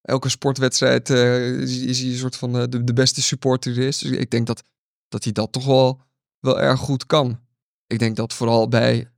elke 0.03 0.29
sportwedstrijd 0.29 1.11
eh, 1.11 1.59
is, 1.61 1.79
is 1.79 2.01
hij 2.01 2.11
een 2.11 2.17
soort 2.19 2.37
van 2.37 2.53
de, 2.53 2.85
de 2.85 2.93
beste 2.93 3.23
supporter 3.23 3.73
er 3.79 3.87
is. 3.87 3.99
Dus 3.99 4.11
ik 4.11 4.31
denk 4.31 4.47
dat, 4.47 4.63
dat 5.09 5.25
hij 5.25 5.33
dat 5.33 5.53
toch 5.53 5.65
wel, 5.65 6.01
wel 6.47 6.61
erg 6.61 6.81
goed 6.81 7.07
kan. 7.07 7.41
Ik 7.87 7.99
denk 7.99 8.17
dat 8.17 8.33
vooral 8.33 8.69
bij 8.69 9.11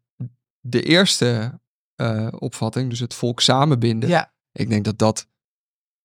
de 0.61 0.83
eerste 0.83 1.61
eh, 1.95 2.29
opvatting, 2.39 2.91
dus 2.91 3.01
het 3.01 3.15
volk 3.15 3.41
samenbinden, 3.41 4.09
Ja, 4.09 4.33
ik 4.53 4.69
denk 4.69 4.85
dat 4.85 4.99
dat 4.99 5.27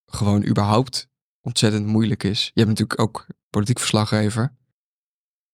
gewoon 0.05 0.45
überhaupt 0.45 1.09
ontzettend 1.41 1.85
moeilijk 1.85 2.23
is. 2.23 2.43
Je 2.45 2.51
hebt 2.63 2.67
natuurlijk 2.67 2.99
ook 2.99 3.27
politiek 3.49 3.79
verslaggever. 3.79 4.55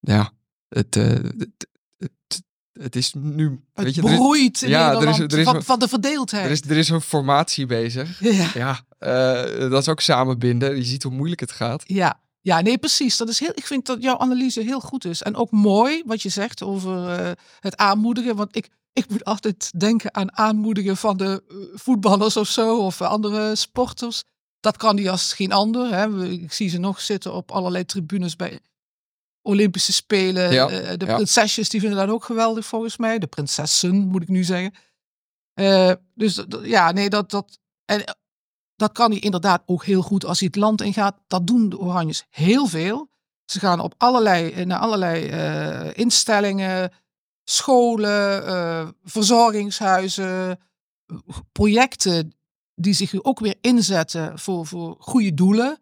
Ja, 0.00 0.32
het, 0.68 0.96
eh, 0.96 1.04
het, 1.08 1.68
het, 1.98 2.42
het 2.72 2.96
is 2.96 3.14
nu. 3.14 3.64
het 3.72 3.84
weet 3.84 3.94
je, 3.94 4.02
er 4.02 4.10
is, 4.10 4.16
broeit 4.16 4.62
in 4.62 4.68
ja, 4.68 4.92
er 4.92 5.08
is- 5.08 5.18
er 5.18 5.38
is 5.38 5.64
van, 5.64 5.78
de 5.78 5.88
verdeeldheid. 5.88 6.44
er, 6.44 6.50
is, 6.50 6.60
er 6.62 6.76
is 6.76 6.88
een 6.88 7.00
formatie 7.00 7.66
bezig. 7.66 8.20
ja. 8.20 8.50
Ja, 8.54 8.80
eh, 8.98 9.70
dat 9.70 9.80
is 9.80 9.88
ook 9.88 10.00
samenbinden. 10.00 10.76
Je 10.76 10.84
ziet 10.84 11.02
hoe 11.02 11.12
moeilijk 11.12 11.40
het 11.40 11.52
gaat. 11.52 11.82
Ja. 11.86 12.20
Ja, 12.42 12.60
nee, 12.60 12.78
precies. 12.78 13.16
Dat 13.16 13.28
is 13.28 13.38
heel, 13.38 13.52
ik 13.54 13.66
vind 13.66 13.86
dat 13.86 14.02
jouw 14.02 14.18
analyse 14.18 14.60
heel 14.60 14.80
goed 14.80 15.04
is. 15.04 15.22
En 15.22 15.36
ook 15.36 15.50
mooi 15.50 16.02
wat 16.06 16.22
je 16.22 16.28
zegt 16.28 16.62
over 16.62 17.08
eh, 17.08 17.32
het 17.60 17.76
aanmoedigen. 17.76 18.36
Want 18.36 18.56
ik, 18.56 18.68
ik 18.92 19.08
moet 19.08 19.24
altijd 19.24 19.80
denken 19.80 20.14
aan 20.14 20.36
aanmoedigen 20.36 20.96
van 20.96 21.16
de 21.16 21.42
eh, 21.48 21.56
voetballers 21.74 22.36
of 22.36 22.48
zo. 22.48 22.78
Of 22.78 23.00
andere 23.02 23.54
sporters. 23.56 24.22
Dat 24.60 24.76
kan 24.76 24.96
die 24.96 25.10
als 25.10 25.32
geen 25.32 25.52
ander. 25.52 25.94
Hè. 25.94 26.28
Ik 26.28 26.52
zie 26.52 26.68
ze 26.68 26.78
nog 26.78 27.00
zitten 27.00 27.34
op 27.34 27.50
allerlei 27.50 27.84
tribunes 27.84 28.36
bij 28.36 28.60
Olympische 29.42 29.92
Spelen. 29.92 30.52
Ja, 30.52 30.68
Eh, 30.68 30.96
de 30.96 31.06
ja. 31.06 31.14
prinsesjes 31.14 31.68
die 31.68 31.80
vinden 31.80 31.98
dat 31.98 32.08
ook 32.08 32.24
geweldig 32.24 32.66
volgens 32.66 32.96
mij. 32.96 33.18
De 33.18 33.26
prinsessen 33.26 33.94
moet 33.96 34.22
ik 34.22 34.28
nu 34.28 34.44
zeggen. 34.44 34.74
Dus 36.14 36.44
ja, 36.62 36.92
nee, 36.92 37.08
dat, 37.08 37.30
dat, 37.30 37.58
en 37.84 38.04
dat 38.80 38.92
kan 38.92 39.10
hij 39.10 39.20
inderdaad 39.20 39.62
ook 39.66 39.84
heel 39.84 40.02
goed 40.02 40.24
als 40.24 40.38
hij 40.38 40.48
het 40.52 40.62
land 40.62 40.80
ingaat. 40.80 41.16
Dat 41.26 41.46
doen 41.46 41.68
de 41.68 41.78
Oranjes 41.78 42.24
heel 42.30 42.66
veel. 42.66 43.10
Ze 43.44 43.58
gaan 43.58 43.80
op 43.80 43.94
allerlei, 43.96 44.50
eh, 44.50 44.66
naar 44.66 44.78
allerlei 44.78 45.28
eh, 45.28 45.98
instellingen, 45.98 46.92
scholen, 47.44 48.46
eh, 48.46 48.88
verzorgingshuizen, 49.04 50.60
projecten 51.52 52.34
die 52.74 52.92
zich 52.92 53.22
ook 53.22 53.40
weer 53.40 53.56
inzetten 53.60 54.38
voor, 54.38 54.66
voor 54.66 54.96
goede 54.98 55.34
doelen. 55.34 55.78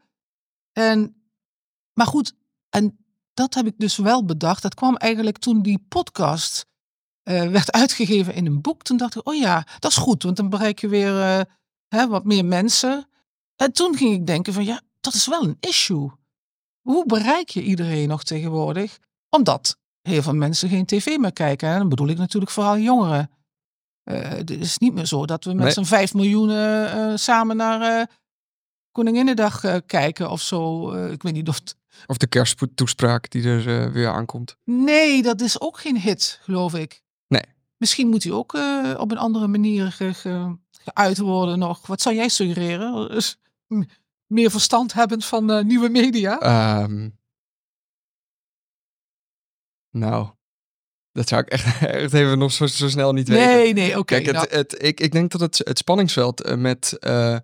En, 0.72 1.30
maar 1.92 2.06
goed, 2.06 2.34
en 2.68 2.98
dat 3.34 3.54
heb 3.54 3.66
ik 3.66 3.74
dus 3.78 3.96
wel 3.96 4.24
bedacht. 4.24 4.62
Dat 4.62 4.74
kwam 4.74 4.96
eigenlijk 4.96 5.38
toen 5.38 5.62
die 5.62 5.84
podcast 5.88 6.66
werd 7.22 7.72
uitgegeven 7.72 8.34
in 8.34 8.46
een 8.46 8.60
boek. 8.60 8.82
Toen 8.82 8.96
dacht 8.96 9.16
ik, 9.16 9.28
oh 9.28 9.34
ja, 9.34 9.66
dat 9.78 9.90
is 9.90 9.96
goed, 9.96 10.22
want 10.22 10.36
dan 10.36 10.48
bereik 10.48 10.80
je 10.80 10.88
weer 10.88 11.46
hè, 11.88 12.08
wat 12.08 12.24
meer 12.24 12.44
mensen. 12.44 13.08
En 13.56 13.72
toen 13.72 13.96
ging 13.96 14.14
ik 14.14 14.26
denken 14.26 14.52
van, 14.52 14.64
ja, 14.64 14.80
dat 15.00 15.14
is 15.14 15.26
wel 15.26 15.42
een 15.42 15.56
issue. 15.60 16.10
Hoe 16.80 17.06
bereik 17.06 17.48
je 17.48 17.62
iedereen 17.62 18.08
nog 18.08 18.22
tegenwoordig? 18.24 18.98
Omdat 19.30 19.78
heel 20.02 20.22
veel 20.22 20.34
mensen 20.34 20.68
geen 20.68 20.86
tv 20.86 21.16
meer 21.16 21.32
kijken. 21.32 21.68
En 21.68 21.78
dan 21.78 21.88
bedoel 21.88 22.08
ik 22.08 22.18
natuurlijk 22.18 22.52
vooral 22.52 22.78
jongeren. 22.78 23.30
Eh, 24.02 24.28
het 24.28 24.50
is 24.50 24.78
niet 24.78 24.94
meer 24.94 25.06
zo 25.06 25.26
dat 25.26 25.44
we 25.44 25.52
met 25.54 25.64
Nee. 25.64 25.72
z'n 25.72 25.82
vijf 25.84 26.14
miljoen 26.14 26.50
eh, 26.50 27.10
eh, 27.12 27.16
samen 27.16 27.56
naar 27.56 28.00
eh 28.00 28.06
Koninginnedag 28.92 29.82
kijken 29.86 30.30
of 30.30 30.40
zo. 30.40 30.92
Ik 31.06 31.22
weet 31.22 31.32
niet 31.32 31.48
of 31.48 31.54
het... 31.54 31.76
Of 32.06 32.16
de 32.16 32.26
kersttoespraak 32.26 33.30
die 33.30 33.44
er 33.44 33.92
weer 33.92 34.08
aankomt. 34.08 34.56
Nee, 34.64 35.22
dat 35.22 35.40
is 35.40 35.60
ook 35.60 35.78
geen 35.80 35.98
hit, 35.98 36.40
geloof 36.42 36.74
ik. 36.74 37.02
Misschien 37.78 38.08
moet 38.08 38.22
hij 38.22 38.32
ook 38.32 38.54
eh, 38.54 38.94
op 38.98 39.10
een 39.10 39.18
andere 39.18 39.46
manier 39.46 39.92
ge- 39.92 40.14
ge- 40.14 40.56
geuit 40.70 41.18
worden 41.18 41.58
nog. 41.58 41.86
Wat 41.86 42.00
zou 42.02 42.14
jij 42.14 42.28
suggereren? 42.28 43.08
Dus, 43.08 43.38
m- 43.66 43.82
meer 44.26 44.50
verstand 44.50 44.92
hebben 44.92 45.22
van 45.22 45.50
eh, 45.50 45.64
nieuwe 45.64 45.88
media? 45.88 46.38
Ehm, 46.40 47.08
nou, 49.90 50.28
dat 51.12 51.28
zou 51.28 51.40
ik 51.42 51.48
echt, 51.48 51.64
echt 51.86 52.12
even 52.12 52.38
nog 52.38 52.52
zo, 52.52 52.66
zo 52.66 52.88
snel 52.88 53.12
niet 53.12 53.28
weten. 53.28 53.46
nee, 53.46 53.72
nee, 53.72 53.98
oké. 53.98 54.04
Kijk, 54.04 54.26
het, 54.26 54.34
nou, 54.34 54.48
het, 54.48 54.82
ik, 54.82 55.00
ik 55.00 55.12
denk 55.12 55.30
dat 55.30 55.40
het, 55.40 55.58
het 55.64 55.78
spanningsveld 55.78 56.42
eh, 56.42 56.56
met, 56.56 56.98
eh 56.98 57.38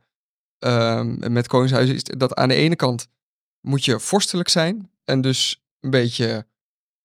ehm, 0.58 1.32
met 1.32 1.46
Koningshuizen 1.46 1.94
is 1.94 2.02
dat 2.04 2.34
aan 2.34 2.48
de 2.48 2.54
ene 2.54 2.76
kant 2.76 3.08
moet 3.60 3.84
je 3.84 4.00
vorstelijk 4.00 4.48
zijn 4.48 4.90
en 5.04 5.20
dus 5.20 5.62
een 5.80 5.90
beetje 5.90 6.46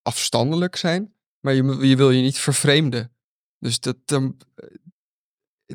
afstandelijk 0.01 0.75
zijn, 0.75 1.13
maar 1.39 1.53
je, 1.53 1.87
je 1.87 1.95
wil 1.95 2.11
je 2.11 2.21
niet 2.21 2.37
vervreemden. 2.39 3.13
Dus, 3.59 3.79
dat, 3.79 3.95
dan 4.05 4.37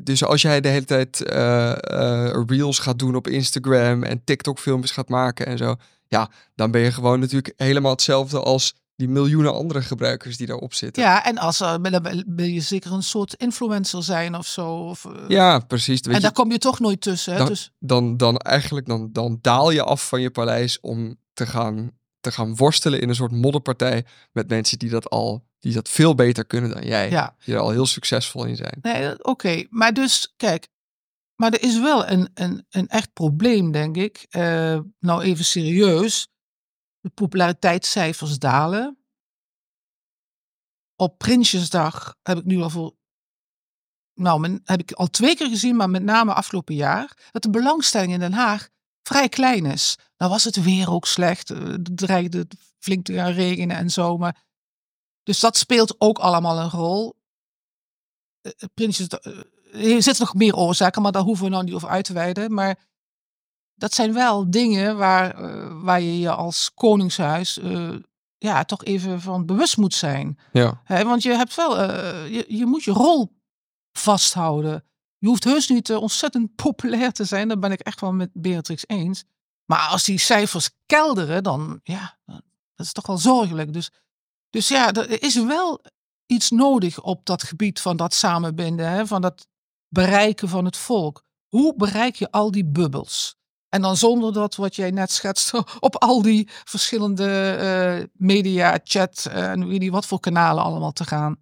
dus 0.03 0.23
als 0.23 0.41
jij 0.41 0.61
de 0.61 0.67
hele 0.67 0.85
tijd 0.85 1.21
eh, 1.23 1.71
eh, 1.71 2.43
reels 2.47 2.79
gaat 2.79 2.99
doen 2.99 3.15
op 3.15 3.27
Instagram 3.27 4.03
en 4.03 4.23
TikTok 4.23 4.59
filmpjes 4.59 4.91
gaat 4.91 5.09
maken 5.09 5.45
en 5.45 5.57
zo, 5.57 5.75
ja, 6.07 6.29
dan 6.55 6.71
ben 6.71 6.81
je 6.81 6.91
gewoon 6.91 7.19
natuurlijk 7.19 7.53
helemaal 7.57 7.91
hetzelfde 7.91 8.39
als 8.39 8.75
die 8.95 9.07
miljoenen 9.09 9.53
andere 9.53 9.81
gebruikers 9.81 10.37
die 10.37 10.47
daarop 10.47 10.73
zitten. 10.73 11.03
ja, 11.03 11.25
en 11.25 11.37
als 11.37 11.57
dan 11.57 12.23
wil 12.27 12.45
je 12.45 12.61
zeker 12.61 12.91
een 12.91 13.03
soort 13.03 13.33
influencer 13.33 14.03
zijn 14.03 14.35
of 14.35 14.45
zo. 14.47 14.67
Of, 14.75 15.05
eh, 15.05 15.11
Ja, 15.27 15.59
precies. 15.59 15.99
Weet 15.99 16.07
en 16.07 16.13
je, 16.13 16.19
daar 16.19 16.31
kom 16.31 16.51
je 16.51 16.57
toch 16.57 16.79
nooit 16.79 17.01
tussen. 17.01 17.31
Hè? 17.31 17.37
Dan- 17.39 17.47
Dus, 17.47 17.71
dan, 17.79 18.17
dan 18.17 18.37
eigenlijk 18.37 18.85
dan, 18.85 19.09
dan 19.11 19.39
daal 19.41 19.71
je 19.71 19.83
af 19.83 20.07
van 20.07 20.21
je 20.21 20.29
paleis 20.31 20.79
om 20.79 21.15
te 21.33 21.45
gaan, 21.45 21.91
te 22.25 22.31
gaan 22.31 22.55
worstelen 22.55 23.01
in 23.01 23.09
een 23.09 23.15
soort 23.15 23.31
modderpartij 23.31 24.05
met 24.31 24.49
mensen 24.49 24.79
die 24.79 24.89
dat 24.89 25.09
al 25.09 25.45
die 25.59 25.73
dat 25.73 25.89
veel 25.89 26.15
beter 26.15 26.45
kunnen 26.45 26.69
dan 26.69 26.83
jij. 26.85 27.09
ja. 27.09 27.35
Die 27.43 27.53
er 27.53 27.59
al 27.59 27.69
heel 27.69 27.85
succesvol 27.85 28.45
in 28.45 28.55
zijn. 28.55 28.77
Nee, 28.81 29.23
oké. 29.23 29.65
Maar 29.69 29.93
dus, 29.93 30.33
kijk. 30.37 30.67
Maar 31.35 31.53
er 31.53 31.61
is 31.61 31.79
wel 31.79 32.07
een, 32.07 32.29
een, 32.33 32.65
een 32.69 32.87
echt 32.87 33.13
probleem, 33.13 33.71
denk 33.71 33.97
ik. 33.97 34.25
Eh, 34.29 34.79
nou, 34.99 35.21
even 35.21 35.45
serieus. 35.45 36.27
De 36.99 37.09
populariteitscijfers 37.09 38.39
dalen. 38.39 38.97
Op 40.95 41.17
Prinsjesdag 41.17 42.15
heb 42.23 42.37
ik 42.37 42.45
nu 42.45 42.61
al 42.61 42.69
voor. 42.69 42.95
Nou, 44.13 44.39
men, 44.39 44.61
heb 44.63 44.79
ik 44.79 44.91
al 44.91 45.07
twee 45.07 45.35
keer 45.35 45.49
gezien, 45.49 45.75
maar 45.75 45.89
met 45.89 46.03
name 46.03 46.33
afgelopen 46.33 46.75
jaar. 46.75 47.29
Dat 47.31 47.41
de 47.41 47.49
belangstelling 47.49 48.13
in 48.13 48.19
Den 48.19 48.33
Haag 48.33 48.69
vrij 49.07 49.29
klein 49.29 49.65
is. 49.65 49.97
Nou 50.17 50.31
was 50.31 50.43
het 50.43 50.63
weer 50.63 50.91
ook 50.91 51.05
slecht. 51.05 51.49
eh, 51.49 51.59
Het 51.63 51.97
dreigde 51.97 52.47
flink 52.79 53.05
te 53.05 53.13
gaan 53.13 53.31
regenen 53.31 53.77
en 53.77 53.89
zo. 53.89 54.17
Maar, 54.17 54.43
dus 55.23 55.39
dat 55.39 55.57
speelt 55.57 55.95
ook 55.97 56.19
allemaal 56.19 56.59
een 56.59 56.69
rol. 56.69 57.15
Eh, 58.41 58.51
Prinsjes, 58.73 59.07
eh, 59.07 59.37
er 59.95 60.03
zitten 60.03 60.25
nog 60.25 60.33
meer 60.33 60.55
oorzaken, 60.55 61.01
maar 61.01 61.11
daar 61.11 61.21
hoeven 61.23 61.45
we 61.45 61.51
nou 61.51 61.63
niet 61.63 61.73
over 61.73 61.89
uit 61.89 62.05
te 62.05 62.13
wijden. 62.13 62.53
Maar 62.53 62.79
dat 63.73 63.93
zijn 63.93 64.13
wel 64.13 64.51
dingen 64.51 64.97
waar, 64.97 65.35
waar 65.81 66.01
je 66.01 66.19
je 66.19 66.31
als 66.31 66.71
koningshuis 66.73 67.59
ja, 68.37 68.63
toch 68.63 68.83
even 68.83 69.21
van 69.21 69.45
bewust 69.45 69.77
moet 69.77 69.93
zijn. 69.93 70.39
Ja. 70.51 70.81
Want 70.87 71.23
je 71.23 71.31
hebt 71.31 71.55
wel, 71.55 71.83
je, 72.25 72.45
je 72.47 72.65
moet 72.65 72.83
je 72.83 72.91
rol 72.91 73.31
vasthouden. 73.91 74.83
Je 75.17 75.27
hoeft 75.27 75.43
heus 75.43 75.67
niet 75.69 75.89
eh, 75.89 76.01
ontzettend 76.01 76.55
populair 76.55 77.11
te 77.11 77.23
zijn. 77.23 77.47
Dat 77.47 77.59
ben 77.59 77.71
ik 77.71 77.79
echt 77.79 78.01
wel 78.01 78.13
met 78.13 78.29
Beatrix 78.33 78.83
eens. 78.87 79.23
Maar 79.65 79.87
als 79.87 80.03
die 80.03 80.17
cijfers 80.17 80.69
kelderen, 80.85 81.43
dan 81.43 81.79
ja, 81.83 82.17
dat 82.75 82.85
is 82.85 82.91
toch 82.91 83.07
wel 83.07 83.17
zorgelijk. 83.17 83.73
Dus, 83.73 83.91
dus 84.49 84.67
ja, 84.67 84.93
er 84.93 85.23
is 85.23 85.35
wel 85.35 85.81
iets 86.25 86.49
nodig 86.49 87.01
op 87.01 87.25
dat 87.25 87.43
gebied 87.43 87.81
van 87.81 87.97
dat 87.97 88.13
samenbinden, 88.13 88.89
hè, 88.89 89.07
van 89.07 89.21
dat 89.21 89.47
bereiken 89.87 90.49
van 90.49 90.65
het 90.65 90.77
volk. 90.77 91.23
Hoe 91.47 91.75
bereik 91.75 92.15
je 92.15 92.31
al 92.31 92.51
die 92.51 92.65
bubbels? 92.65 93.35
En 93.69 93.81
dan 93.81 93.97
zonder 93.97 94.33
dat, 94.33 94.55
wat 94.55 94.75
jij 94.75 94.91
net 94.91 95.11
schetste, 95.11 95.65
op 95.79 95.95
al 95.95 96.21
die 96.21 96.49
verschillende 96.63 97.51
eh, 97.51 98.07
media, 98.13 98.79
chat 98.83 99.25
eh, 99.25 99.49
en 99.49 99.67
weet 99.67 99.79
niet 99.79 99.91
wat 99.91 100.05
voor 100.05 100.19
kanalen 100.19 100.63
allemaal 100.63 100.93
te 100.93 101.05
gaan. 101.05 101.37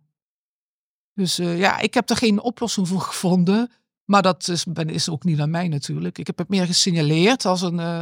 Dus 1.13 1.39
eh, 1.39 1.57
ja, 1.57 1.79
ik 1.79 1.93
heb 1.93 2.09
er 2.09 2.17
geen 2.17 2.41
oplossing 2.41 2.87
voor 2.87 3.01
gevonden. 3.01 3.71
Maar 4.05 4.21
dat 4.21 4.47
is, 4.47 4.65
ben, 4.65 4.89
is 4.89 5.09
ook 5.09 5.23
niet 5.23 5.39
aan 5.39 5.49
mij 5.49 5.67
natuurlijk. 5.67 6.17
Ik 6.17 6.27
heb 6.27 6.37
het 6.37 6.49
meer 6.49 6.65
gesignaleerd 6.65 7.45
als 7.45 7.61
een, 7.61 7.79
eh, 7.79 8.01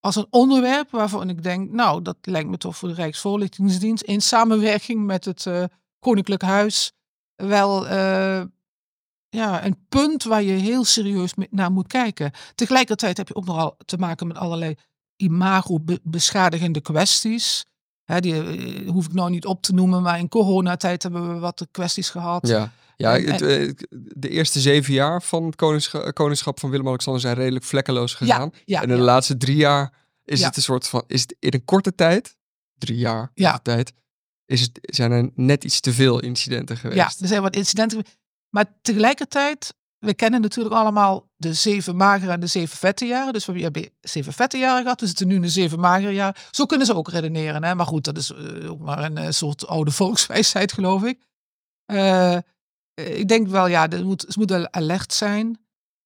als 0.00 0.16
een 0.16 0.26
onderwerp 0.30 0.90
waarvan 0.90 1.28
ik 1.28 1.42
denk, 1.42 1.70
nou, 1.70 2.02
dat 2.02 2.16
lijkt 2.20 2.48
me 2.48 2.56
toch 2.56 2.76
voor 2.76 2.88
de 2.88 2.94
Rijksvoorlichtingsdienst 2.94 4.02
in 4.02 4.22
samenwerking 4.22 5.04
met 5.04 5.24
het 5.24 5.46
eh, 5.46 5.64
Koninklijk 5.98 6.42
Huis 6.42 6.92
wel 7.34 7.86
ja, 9.28 9.64
een 9.64 9.86
punt 9.88 10.24
waar 10.24 10.42
je 10.42 10.52
heel 10.52 10.84
serieus 10.84 11.32
naar 11.50 11.72
moet 11.72 11.86
kijken. 11.86 12.32
Tegelijkertijd 12.54 13.16
heb 13.16 13.28
je 13.28 13.34
ook 13.34 13.44
nogal 13.44 13.76
te 13.84 13.96
maken 13.96 14.26
met 14.26 14.36
allerlei 14.36 14.74
imago-beschadigende 15.16 16.80
kwesties. 16.80 17.64
Hè, 18.04 18.20
die 18.20 18.34
eh, 18.42 18.88
hoef 18.90 19.06
ik 19.06 19.12
nou 19.12 19.30
niet 19.30 19.44
op 19.46 19.62
te 19.62 19.72
noemen, 19.72 20.02
maar 20.02 20.18
in 20.18 20.28
coronatijd 20.28 21.02
hebben 21.02 21.34
we 21.34 21.38
wat 21.38 21.66
kwesties 21.70 22.10
gehad. 22.10 22.46
Ja, 22.48 22.72
ja 22.96 23.16
En- 23.18 23.32
het, 23.32 23.42
eh, 23.42 23.70
de 24.16 24.28
eerste 24.28 24.60
zeven 24.60 24.92
jaar 24.94 25.22
van 25.22 25.44
het 25.44 25.56
koningscha- 25.56 26.10
koningschap 26.10 26.60
van 26.60 26.70
Willem-Alexander 26.70 27.22
zijn 27.22 27.34
redelijk 27.34 27.64
vlekkeloos 27.64 28.14
gegaan. 28.14 28.50
ja, 28.64 28.82
en 28.82 28.90
in 28.90 28.96
de 28.96 29.02
laatste 29.02 29.36
drie 29.36 29.56
jaar 29.56 29.92
is 30.24 30.42
het 30.42 30.56
een 30.56 30.62
soort 30.62 30.88
van, 30.88 31.04
is 31.06 31.20
het 31.20 31.36
in 31.38 31.52
een 31.54 31.64
korte 31.64 31.94
tijd, 31.94 32.36
drie 32.78 32.98
jaar 32.98 33.30
korte 33.34 33.62
tijd, 33.62 33.92
is 34.46 34.60
het, 34.60 34.78
zijn 34.82 35.10
er 35.12 35.30
net 35.34 35.64
iets 35.64 35.80
te 35.80 35.92
veel 35.92 36.20
incidenten 36.20 36.76
geweest. 36.76 36.98
Ja, 37.00 37.22
er 37.22 37.28
zijn 37.28 37.42
wat 37.42 37.56
incidenten. 37.56 38.02
Maar 38.48 38.66
tegelijkertijd, 38.82 39.74
we 40.04 40.14
kennen 40.14 40.40
natuurlijk 40.40 40.74
allemaal 40.74 41.28
de 41.36 41.54
zeven 41.54 41.96
magere 41.96 42.32
en 42.32 42.40
de 42.40 42.46
zeven 42.46 42.76
vette 42.76 43.06
jaren. 43.06 43.32
Dus 43.32 43.46
we 43.46 43.60
hebben 43.60 43.90
zeven 44.00 44.32
vette 44.32 44.58
jaren 44.58 44.82
gehad, 44.82 45.00
we 45.00 45.06
zitten 45.06 45.26
nu 45.26 45.34
in 45.34 45.42
de 45.42 45.48
zeven 45.48 45.80
magere 45.80 46.12
jaren. 46.12 46.42
Zo 46.50 46.66
kunnen 46.66 46.86
ze 46.86 46.94
ook 46.94 47.08
redeneren. 47.08 47.64
Hè? 47.64 47.74
Maar 47.74 47.86
goed, 47.86 48.04
dat 48.04 48.16
is 48.16 48.30
eh, 48.30 48.70
ook 48.70 48.80
maar 48.80 49.04
een 49.04 49.16
eh, 49.16 49.30
soort 49.30 49.66
oude 49.66 49.90
volkswijsheid, 50.00 50.72
geloof 50.72 51.04
ik. 51.04 51.26
Eh, 51.84 52.38
ik 52.94 53.28
denk 53.28 53.48
wel, 53.48 53.66
ja, 53.66 53.88
er 53.88 54.04
moet, 54.04 54.24
ze 54.28 54.38
moeten 54.38 54.72
alert 54.72 55.12
zijn. 55.12 55.58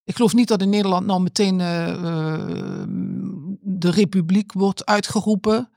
Ik 0.04 0.16
geloof 0.16 0.34
niet 0.34 0.48
dat 0.48 0.62
in 0.62 0.68
Nederland 0.68 1.06
nou 1.06 1.20
meteen 1.20 1.58
de 3.61 3.90
republiek 3.90 4.52
wordt 4.52 4.87
uitgeroepen. 4.87 5.70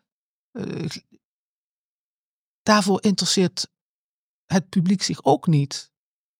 Daarvoor 2.63 3.03
interesseert 3.03 3.67
het 4.45 4.69
publiek 4.69 5.01
zich 5.01 5.23
ook 5.23 5.47
niet. 5.47 5.90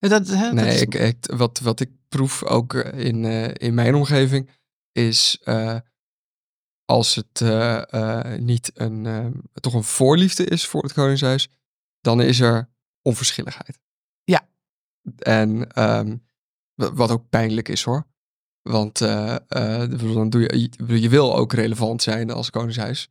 Dat, 0.10 0.28
hè, 0.28 0.44
dat 0.44 0.54
Nee, 0.54 0.74
is- 0.76 0.82
ik, 0.82 0.94
ik, 0.94 1.18
wat, 1.36 1.60
wat 1.60 1.80
ik 1.80 1.90
proef 2.10 2.44
ook 2.44 2.74
eh, 2.74 3.06
in, 3.06 3.26
eh, 3.26 3.50
in 3.54 3.74
mijn 3.74 3.96
omgeving 3.96 4.50
is 4.92 5.40
eh, 5.44 5.78
als 6.86 7.16
het 7.16 7.40
niet 8.40 8.72
een, 8.74 9.34
toch 9.54 9.74
een 9.74 9.84
voorliefde 9.84 10.46
is 10.46 10.68
voor 10.68 10.84
het 10.84 10.94
Koningshuis, 10.94 11.50
dan 12.00 12.22
is 12.22 12.40
er 12.40 12.70
onverschilligheid. 13.02 13.80
Ja. 14.24 14.48
En 15.18 15.72
ehm, 15.72 16.18
wa- 16.74 16.94
wat 16.94 17.12
ook 17.12 17.30
pijnlijk 17.30 17.68
is 17.70 17.84
hoor. 17.84 18.08
Want 18.62 18.98
dan 18.98 20.30
doe 20.30 20.42
je, 20.42 20.70
je- 21.02 21.10
wil 21.10 21.36
ook 21.36 21.54
relevant 21.54 22.02
zijn 22.02 22.32
als 22.32 22.50
Koningshuis. 22.50 23.10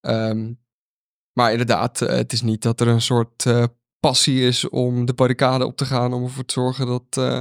Ehm, 0.00 0.52
maar 1.32 1.50
inderdaad, 1.50 1.98
het 1.98 2.32
is 2.32 2.42
niet 2.42 2.62
dat 2.62 2.80
er 2.80 2.88
een 2.88 3.00
soort 3.02 3.44
passie 4.06 4.46
is 4.46 4.68
om 4.68 5.04
de 5.04 5.14
barricade 5.14 5.66
op 5.66 5.76
te 5.76 5.84
gaan 5.84 6.12
om 6.12 6.24
ervoor 6.24 6.44
te 6.44 6.52
zorgen 6.52 6.86
dat, 6.86 7.16
eh, 7.16 7.40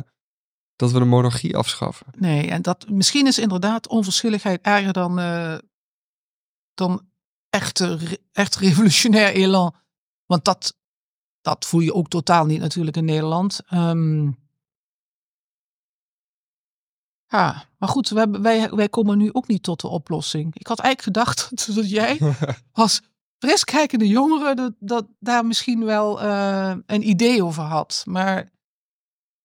dat 0.75 0.91
we 0.91 0.99
de 0.99 1.05
monarchie 1.05 1.57
afschaffen. 1.57 2.07
Nee, 2.17 2.49
en 2.49 2.61
dat, 2.61 2.89
misschien 2.89 3.27
is 3.27 3.39
inderdaad 3.39 3.87
onverschilligheid 3.87 4.61
erger 4.61 4.93
dan, 4.93 5.19
eh, 5.19 5.57
dan 6.73 7.07
echt, 7.49 7.79
re- 7.79 8.17
echt 8.31 8.55
revolutionair 8.55 9.33
elan. 9.33 9.75
Want 10.25 10.45
dat, 10.45 10.77
dat 11.41 11.65
voel 11.65 11.79
je 11.79 11.93
ook 11.93 12.07
totaal 12.07 12.45
niet 12.45 12.59
natuurlijk 12.59 12.97
in 12.97 13.05
Nederland. 13.05 13.59
Ehm, 13.67 14.25
ja, 17.27 17.69
maar 17.77 17.89
goed, 17.89 18.09
we 18.09 18.19
hebben, 18.19 18.41
wij, 18.41 18.69
wij 18.69 18.89
komen 18.89 19.17
nu 19.17 19.33
ook 19.33 19.47
niet 19.47 19.63
tot 19.63 19.81
de 19.81 19.87
oplossing. 19.87 20.55
Ik 20.55 20.67
had 20.67 20.79
eigenlijk 20.79 21.17
gedacht 21.17 21.65
dat 21.75 21.89
jij 21.89 22.35
als 22.71 23.01
friskijkende 23.39 24.07
jongere 24.07 24.55
dat, 24.55 24.73
dat 24.79 25.07
daar 25.19 25.45
misschien 25.45 25.85
wel 25.85 26.21
eh, 26.21 26.75
een 26.85 27.09
idee 27.09 27.43
over 27.43 27.63
had. 27.63 28.03
Maar 28.07 28.53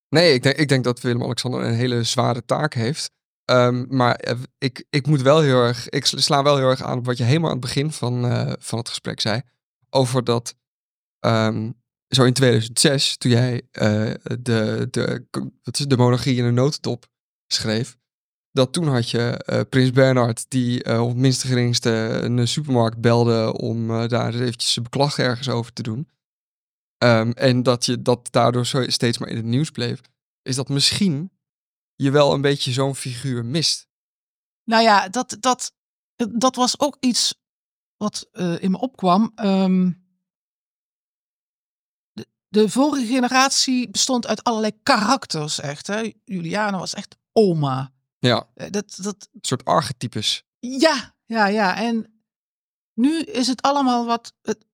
Nee, 0.08 0.34
ik 0.34 0.42
denk, 0.42 0.56
ik 0.56 0.68
denk 0.68 0.84
dat 0.84 1.00
Willem-Alexander 1.00 1.64
een 1.64 1.74
hele 1.74 2.02
zware 2.02 2.44
taak 2.44 2.74
heeft. 2.74 3.10
Ehm, 3.44 3.84
maar 3.88 4.14
eh, 4.14 4.38
ik, 4.58 4.84
ik 4.90 5.06
moet 5.06 5.22
wel 5.22 5.40
heel 5.40 5.62
erg, 5.62 5.88
ik 5.88 6.06
sla- 6.06 6.42
wel 6.42 6.56
heel 6.56 6.68
erg 6.68 6.82
aan 6.82 6.98
op 6.98 7.06
wat 7.06 7.16
je 7.18 7.24
helemaal 7.24 7.48
aan 7.50 7.56
het 7.56 7.64
begin 7.64 7.92
van, 7.92 8.24
eh, 8.24 8.52
van 8.58 8.78
het 8.78 8.88
gesprek 8.88 9.20
zei. 9.20 9.42
Over 9.90 10.24
dat, 10.24 10.54
ehm, 11.18 11.70
zo 12.08 12.24
in 12.24 12.32
2006, 12.32 13.16
toen 13.16 13.30
jij 13.30 13.62
de, 14.40 14.88
de, 14.90 15.26
wat 15.62 15.78
is 15.78 15.86
de 15.86 15.96
monarchie 15.96 16.36
in 16.36 16.44
een 16.44 16.54
notendop 16.54 17.06
schreef. 17.46 17.98
Dat 18.60 18.72
toen 18.72 18.88
had 18.88 19.10
je 19.10 19.44
eh, 19.44 19.60
Prins 19.68 19.90
Bernhard, 19.90 20.50
die 20.50 20.82
eh, 20.82 21.02
op 21.02 21.08
het 21.08 21.16
minste 21.16 21.46
geringste 21.46 21.90
een 22.22 22.48
supermarkt 22.48 23.00
belde 23.00 23.52
om 23.58 23.90
eh, 23.90 24.08
daar 24.08 24.34
eventjes 24.34 24.72
zijn 24.72 24.84
beklag 24.84 25.18
ergens 25.18 25.48
over 25.48 25.72
te 25.72 25.82
doen. 25.82 26.08
Ehm, 26.98 27.30
en 27.30 27.62
dat 27.62 27.84
je 27.84 28.02
dat 28.02 28.32
daardoor 28.32 28.66
zo 28.66 28.90
steeds 28.90 29.18
maar 29.18 29.28
in 29.28 29.36
het 29.36 29.44
nieuws 29.44 29.70
bleef. 29.70 30.00
Is 30.42 30.56
dat 30.56 30.68
misschien 30.68 31.30
je 31.96 32.10
wel 32.10 32.32
een 32.32 32.40
beetje 32.40 32.72
zo'n 32.72 32.94
figuur 32.94 33.44
mist. 33.44 33.88
Nou 34.64 34.82
ja, 34.82 35.08
dat, 35.08 35.36
dat, 35.40 35.72
dat 36.30 36.56
was 36.56 36.80
ook 36.80 36.96
iets 37.00 37.34
wat 37.96 38.28
in 38.58 38.70
me 38.70 38.78
opkwam. 38.78 39.32
Ehm, 39.34 39.90
de, 42.12 42.26
de 42.48 42.68
vorige 42.68 43.06
generatie 43.06 43.90
bestond 43.90 44.26
uit 44.26 44.44
allerlei 44.44 44.72
karakters, 44.82 45.60
echt. 45.60 45.86
Hè? 45.86 46.12
Juliana 46.24 46.78
was 46.78 46.94
echt 46.94 47.16
oma. 47.32 47.92
Ja, 48.20 48.48
Eh, 48.54 48.70
Dat, 48.70 48.98
dat, 49.02 49.28
een 49.32 49.38
soort 49.42 49.64
archetypes. 49.64 50.44
ja, 50.58 51.14
ja, 51.24 51.46
ja. 51.46 51.76
En 51.76 52.22
nu 52.94 53.20
is 53.20 53.46
het 53.46 53.62
allemaal 53.62 54.06
wat. 54.06 54.34
Het, 54.42 54.66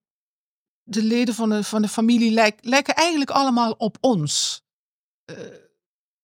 de 0.83 1.03
leden 1.03 1.35
van 1.35 1.49
de, 1.49 1.65
van 1.65 1.83
de 1.83 1.89
familie 1.89 2.31
lijk, 2.31 2.59
lijken 2.65 2.95
eigenlijk 2.95 3.31
allemaal 3.31 3.73
op 3.73 3.97
ons. 4.01 4.63
Eh, 5.25 5.37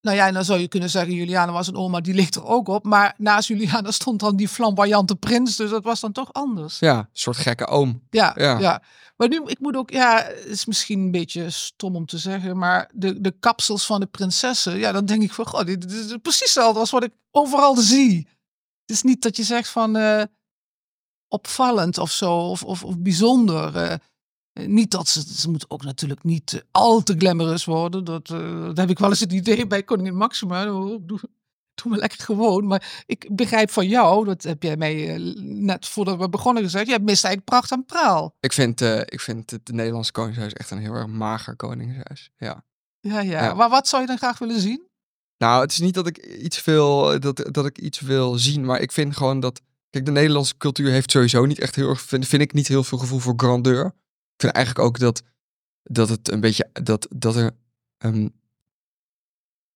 nou 0.02 0.16
ja, 0.16 0.32
dan 0.32 0.44
zou 0.44 0.60
je 0.60 0.68
kunnen 0.68 0.90
zeggen, 0.90 1.14
Juliana 1.14 1.52
was 1.52 1.66
een 1.68 1.76
oma, 1.76 2.00
die 2.00 2.14
ligt 2.14 2.34
er 2.34 2.44
ook 2.44 2.68
op. 2.68 2.84
Maar 2.84 3.14
naast 3.16 3.48
Juliana 3.48 3.90
stond 3.90 4.20
dan 4.20 4.36
die 4.36 4.48
flamboyante 4.48 5.16
prins, 5.16 5.56
dus 5.56 5.70
dat 5.70 5.84
was 5.84 6.00
dan 6.00 6.12
toch 6.12 6.32
anders. 6.32 6.78
Ja, 6.78 6.98
een 6.98 7.06
soort 7.12 7.36
gekke 7.36 7.66
oom. 7.66 8.02
Ja, 8.10 8.32
Ja. 8.36 8.58
ja. 8.58 8.82
Maar 9.16 9.28
nu, 9.28 9.42
ik 9.46 9.58
moet 9.58 9.76
ook, 9.76 9.90
ja, 9.90 10.22
het 10.24 10.46
is 10.46 10.64
misschien 10.66 10.98
een 11.00 11.10
beetje 11.10 11.50
stom 11.50 11.96
om 11.96 12.06
te 12.06 12.18
zeggen, 12.18 12.58
maar 12.58 12.90
de, 12.94 13.20
de 13.20 13.30
kapsels 13.40 13.86
van 13.86 14.00
de 14.00 14.06
prinsessen, 14.06 14.78
ja, 14.78 14.92
dan 14.92 15.06
denk 15.06 15.22
ik 15.22 15.32
van, 15.32 15.46
god, 15.46 15.66
dit, 15.66 15.80
dit 15.80 15.90
is 16.10 16.16
precies 16.22 16.40
hetzelfde 16.40 16.80
als 16.80 16.90
wat 16.90 17.04
ik 17.04 17.12
overal 17.30 17.76
zie. 17.76 18.28
Het 18.80 18.90
is 18.96 19.02
niet 19.02 19.22
dat 19.22 19.36
je 19.36 19.42
zegt 19.42 19.68
van 19.68 19.96
eh, 19.96 20.22
opvallend 21.28 21.98
of 21.98 22.10
zo, 22.10 22.36
of, 22.38 22.62
of, 22.64 22.84
of 22.84 22.98
bijzonder. 22.98 23.76
eh. 23.76 23.94
Eh, 24.52 24.66
niet 24.66 24.90
dat 24.90 25.08
ze, 25.08 25.22
ze 25.34 25.50
moeten 25.50 25.70
ook 25.70 25.84
natuurlijk 25.84 26.24
niet 26.24 26.52
eh, 26.52 26.60
al 26.70 27.02
te 27.02 27.14
glamorous 27.18 27.64
worden. 27.64 28.04
Dat, 28.04 28.30
eh, 28.30 28.64
dat 28.64 28.76
heb 28.76 28.90
ik 28.90 28.98
wel 28.98 29.08
eens 29.08 29.20
het 29.20 29.32
idee 29.32 29.66
bij 29.66 29.82
koningin 29.82 30.16
Maxima. 30.16 30.74
Oh, 30.74 30.98
doe, 31.00 31.20
doe 31.74 31.90
maar 31.90 31.98
lekker 31.98 32.24
gewoon. 32.24 32.66
Maar 32.66 33.04
ik 33.06 33.28
begrijp 33.36 33.70
van 33.70 33.88
jou, 33.88 34.24
dat 34.24 34.42
heb 34.42 34.62
jij 34.62 34.76
mij 34.76 35.18
net 35.42 35.88
voordat 35.88 36.18
we 36.18 36.28
begonnen 36.28 36.62
gezegd. 36.62 36.86
Jij 36.86 36.98
mist 36.98 37.24
eigenlijk 37.24 37.44
pracht 37.44 37.70
en 37.70 37.84
praal. 37.84 38.36
Ik 38.40 38.52
vind, 38.52 38.80
eh, 38.80 38.98
ik 38.98 39.20
vind 39.20 39.50
het 39.50 39.72
Nederlandse 39.72 40.12
koningshuis 40.12 40.52
echt 40.52 40.70
een 40.70 40.78
heel 40.78 40.94
erg 40.94 41.06
mager 41.06 41.56
koningshuis. 41.56 42.30
Ja. 42.36 42.64
Ja, 43.00 43.20
ja, 43.20 43.44
Ja. 43.44 43.54
Maar 43.54 43.70
wat 43.70 43.88
zou 43.88 44.02
je 44.02 44.08
dan 44.08 44.18
graag 44.18 44.38
willen 44.38 44.60
zien? 44.60 44.82
Nou, 45.38 45.62
het 45.62 45.72
is 45.72 45.78
niet 45.78 45.94
dat 45.94 46.06
ik 46.06 46.16
iets 46.26 46.64
wil, 46.64 47.20
dat, 47.20 47.48
dat 47.50 47.66
ik 47.66 47.78
iets 47.78 48.00
wil 48.00 48.38
zien, 48.38 48.64
maar 48.64 48.80
ik 48.80 48.92
vind 48.92 49.16
gewoon 49.16 49.40
dat. 49.40 49.60
Kijk, 49.90 50.04
de 50.04 50.10
Nederlandse 50.10 50.56
cultuur 50.56 50.90
heeft 50.90 51.10
sowieso 51.10 51.46
niet 51.46 51.58
echt 51.58 51.74
heel 51.74 51.88
erg, 51.88 52.00
vind, 52.00 52.26
vind 52.26 52.42
ik 52.42 52.52
niet 52.52 52.68
heel 52.68 52.84
veel 52.84 52.98
gevoel 52.98 53.18
voor 53.18 53.34
grandeur. 53.36 53.94
Ik 54.34 54.40
vind 54.40 54.52
eigenlijk 54.52 54.86
ook 54.86 54.98
dat, 54.98 55.22
dat 55.82 56.08
het 56.08 56.30
een 56.30 56.40
beetje, 56.40 56.70
dat, 56.72 57.06
dat 57.16 57.36
er, 57.36 57.56
ehm, 57.98 58.28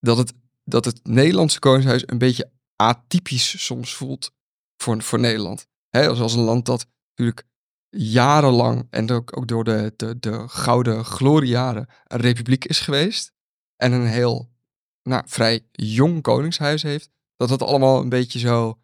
dat 0.00 0.16
het, 0.16 0.32
dat 0.64 0.84
het 0.84 1.00
Nederlandse 1.04 1.58
koningshuis 1.58 2.02
een 2.06 2.18
beetje 2.18 2.50
atypisch 2.76 3.64
soms 3.64 3.94
voelt 3.94 4.32
voor, 4.76 5.02
voor 5.02 5.18
Nederland. 5.18 5.66
Hè, 5.88 6.08
als, 6.08 6.20
als 6.20 6.34
een 6.34 6.40
land 6.40 6.66
dat 6.66 6.86
natuurlijk 7.08 7.46
jarenlang 7.88 8.86
en 8.90 9.10
ook, 9.10 9.36
ook 9.36 9.48
door 9.48 9.64
de, 9.64 9.92
de, 9.96 10.18
de 10.18 10.48
gouden 10.48 11.04
gloriejaren 11.04 11.88
een 12.04 12.20
republiek 12.20 12.64
is 12.64 12.80
geweest. 12.80 13.32
En 13.76 13.92
een 13.92 14.06
heel 14.06 14.50
nou, 15.02 15.22
vrij 15.26 15.66
jong 15.72 16.22
koningshuis 16.22 16.82
heeft. 16.82 17.10
Dat 17.36 17.50
het 17.50 17.62
allemaal 17.62 18.00
een 18.00 18.08
beetje 18.08 18.38
zo 18.38 18.78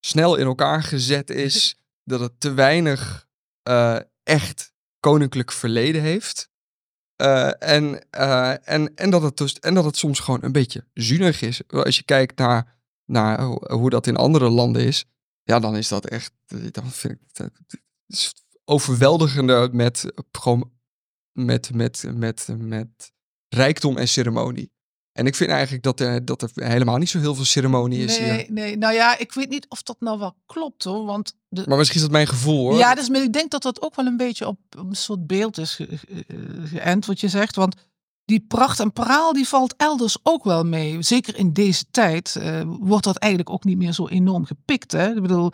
snel 0.00 0.36
in 0.36 0.46
elkaar 0.46 0.82
gezet 0.82 1.30
is. 1.30 1.78
Dat 2.10 2.20
het 2.20 2.40
te 2.40 2.52
weinig 2.52 3.28
eh, 3.62 3.98
echt 4.22 4.73
koninklijk 5.04 5.52
verleden 5.52 6.02
heeft. 6.02 6.50
Eh, 7.16 7.62
en, 7.62 8.10
eh, 8.10 8.68
en, 8.68 8.94
en, 8.94 9.10
dat 9.10 9.22
het 9.22 9.36
dus, 9.36 9.58
en 9.58 9.74
dat 9.74 9.84
het 9.84 9.96
soms 9.96 10.20
gewoon 10.20 10.42
een 10.42 10.52
beetje 10.52 10.86
zuinig 10.94 11.42
is. 11.42 11.68
Als 11.68 11.96
je 11.96 12.02
kijkt 12.02 12.38
naar, 12.38 12.78
naar 13.04 13.42
hoe 13.72 13.90
dat 13.90 14.06
in 14.06 14.16
andere 14.16 14.48
landen 14.48 14.82
is, 14.82 15.04
ja, 15.42 15.60
dan 15.60 15.76
is 15.76 15.88
dat 15.88 16.06
echt. 16.06 16.32
Dan 16.70 16.90
vind 16.90 17.18
ik 17.32 17.50
overweldigende 18.64 19.68
met, 19.72 20.12
gewoon 20.32 20.72
met, 21.32 21.74
met, 21.74 22.04
met, 22.14 22.48
met 22.58 23.12
rijkdom 23.48 23.96
en 23.96 24.08
ceremonie. 24.08 24.72
En 25.14 25.26
ik 25.26 25.34
vind 25.34 25.50
eigenlijk 25.50 25.82
dat 25.82 26.00
er, 26.00 26.24
dat 26.24 26.42
er 26.42 26.50
helemaal 26.54 26.96
niet 26.96 27.08
zo 27.08 27.18
heel 27.18 27.34
veel 27.34 27.44
ceremonie 27.44 28.04
is 28.04 28.18
nee, 28.18 28.32
hier. 28.32 28.46
Nee, 28.52 28.76
nou 28.76 28.94
ja, 28.94 29.18
ik 29.18 29.32
weet 29.32 29.48
niet 29.48 29.66
of 29.68 29.82
dat 29.82 29.96
nou 29.98 30.18
wel 30.18 30.34
klopt 30.46 30.84
hoor. 30.84 31.04
Want 31.04 31.36
de... 31.48 31.64
Maar 31.66 31.78
misschien 31.78 31.98
is 31.98 32.04
dat 32.04 32.14
mijn 32.14 32.26
gevoel 32.26 32.68
hoor. 32.68 32.78
Ja, 32.78 32.94
dus, 32.94 33.08
ik 33.08 33.32
denk 33.32 33.50
dat 33.50 33.62
dat 33.62 33.82
ook 33.82 33.94
wel 33.94 34.06
een 34.06 34.16
beetje 34.16 34.46
op 34.46 34.58
een 34.68 34.94
soort 34.94 35.26
beeld 35.26 35.58
is 35.58 35.74
ge 35.74 35.98
geënt 36.64 37.06
wat 37.06 37.20
je 37.20 37.28
zegt. 37.28 37.56
Want 37.56 37.76
die 38.24 38.44
pracht 38.48 38.80
en 38.80 38.92
praal 38.92 39.32
die 39.32 39.48
valt 39.48 39.74
elders 39.76 40.16
ook 40.22 40.44
wel 40.44 40.64
mee. 40.64 41.02
Zeker 41.02 41.36
in 41.36 41.52
deze 41.52 41.84
tijd 41.90 42.34
uh, 42.38 42.62
wordt 42.66 43.04
dat 43.04 43.16
eigenlijk 43.16 43.52
ook 43.52 43.64
niet 43.64 43.78
meer 43.78 43.92
zo 43.92 44.08
enorm 44.08 44.44
gepikt. 44.44 44.92
Hè? 44.92 45.08
Ik 45.14 45.22
bedoel, 45.22 45.52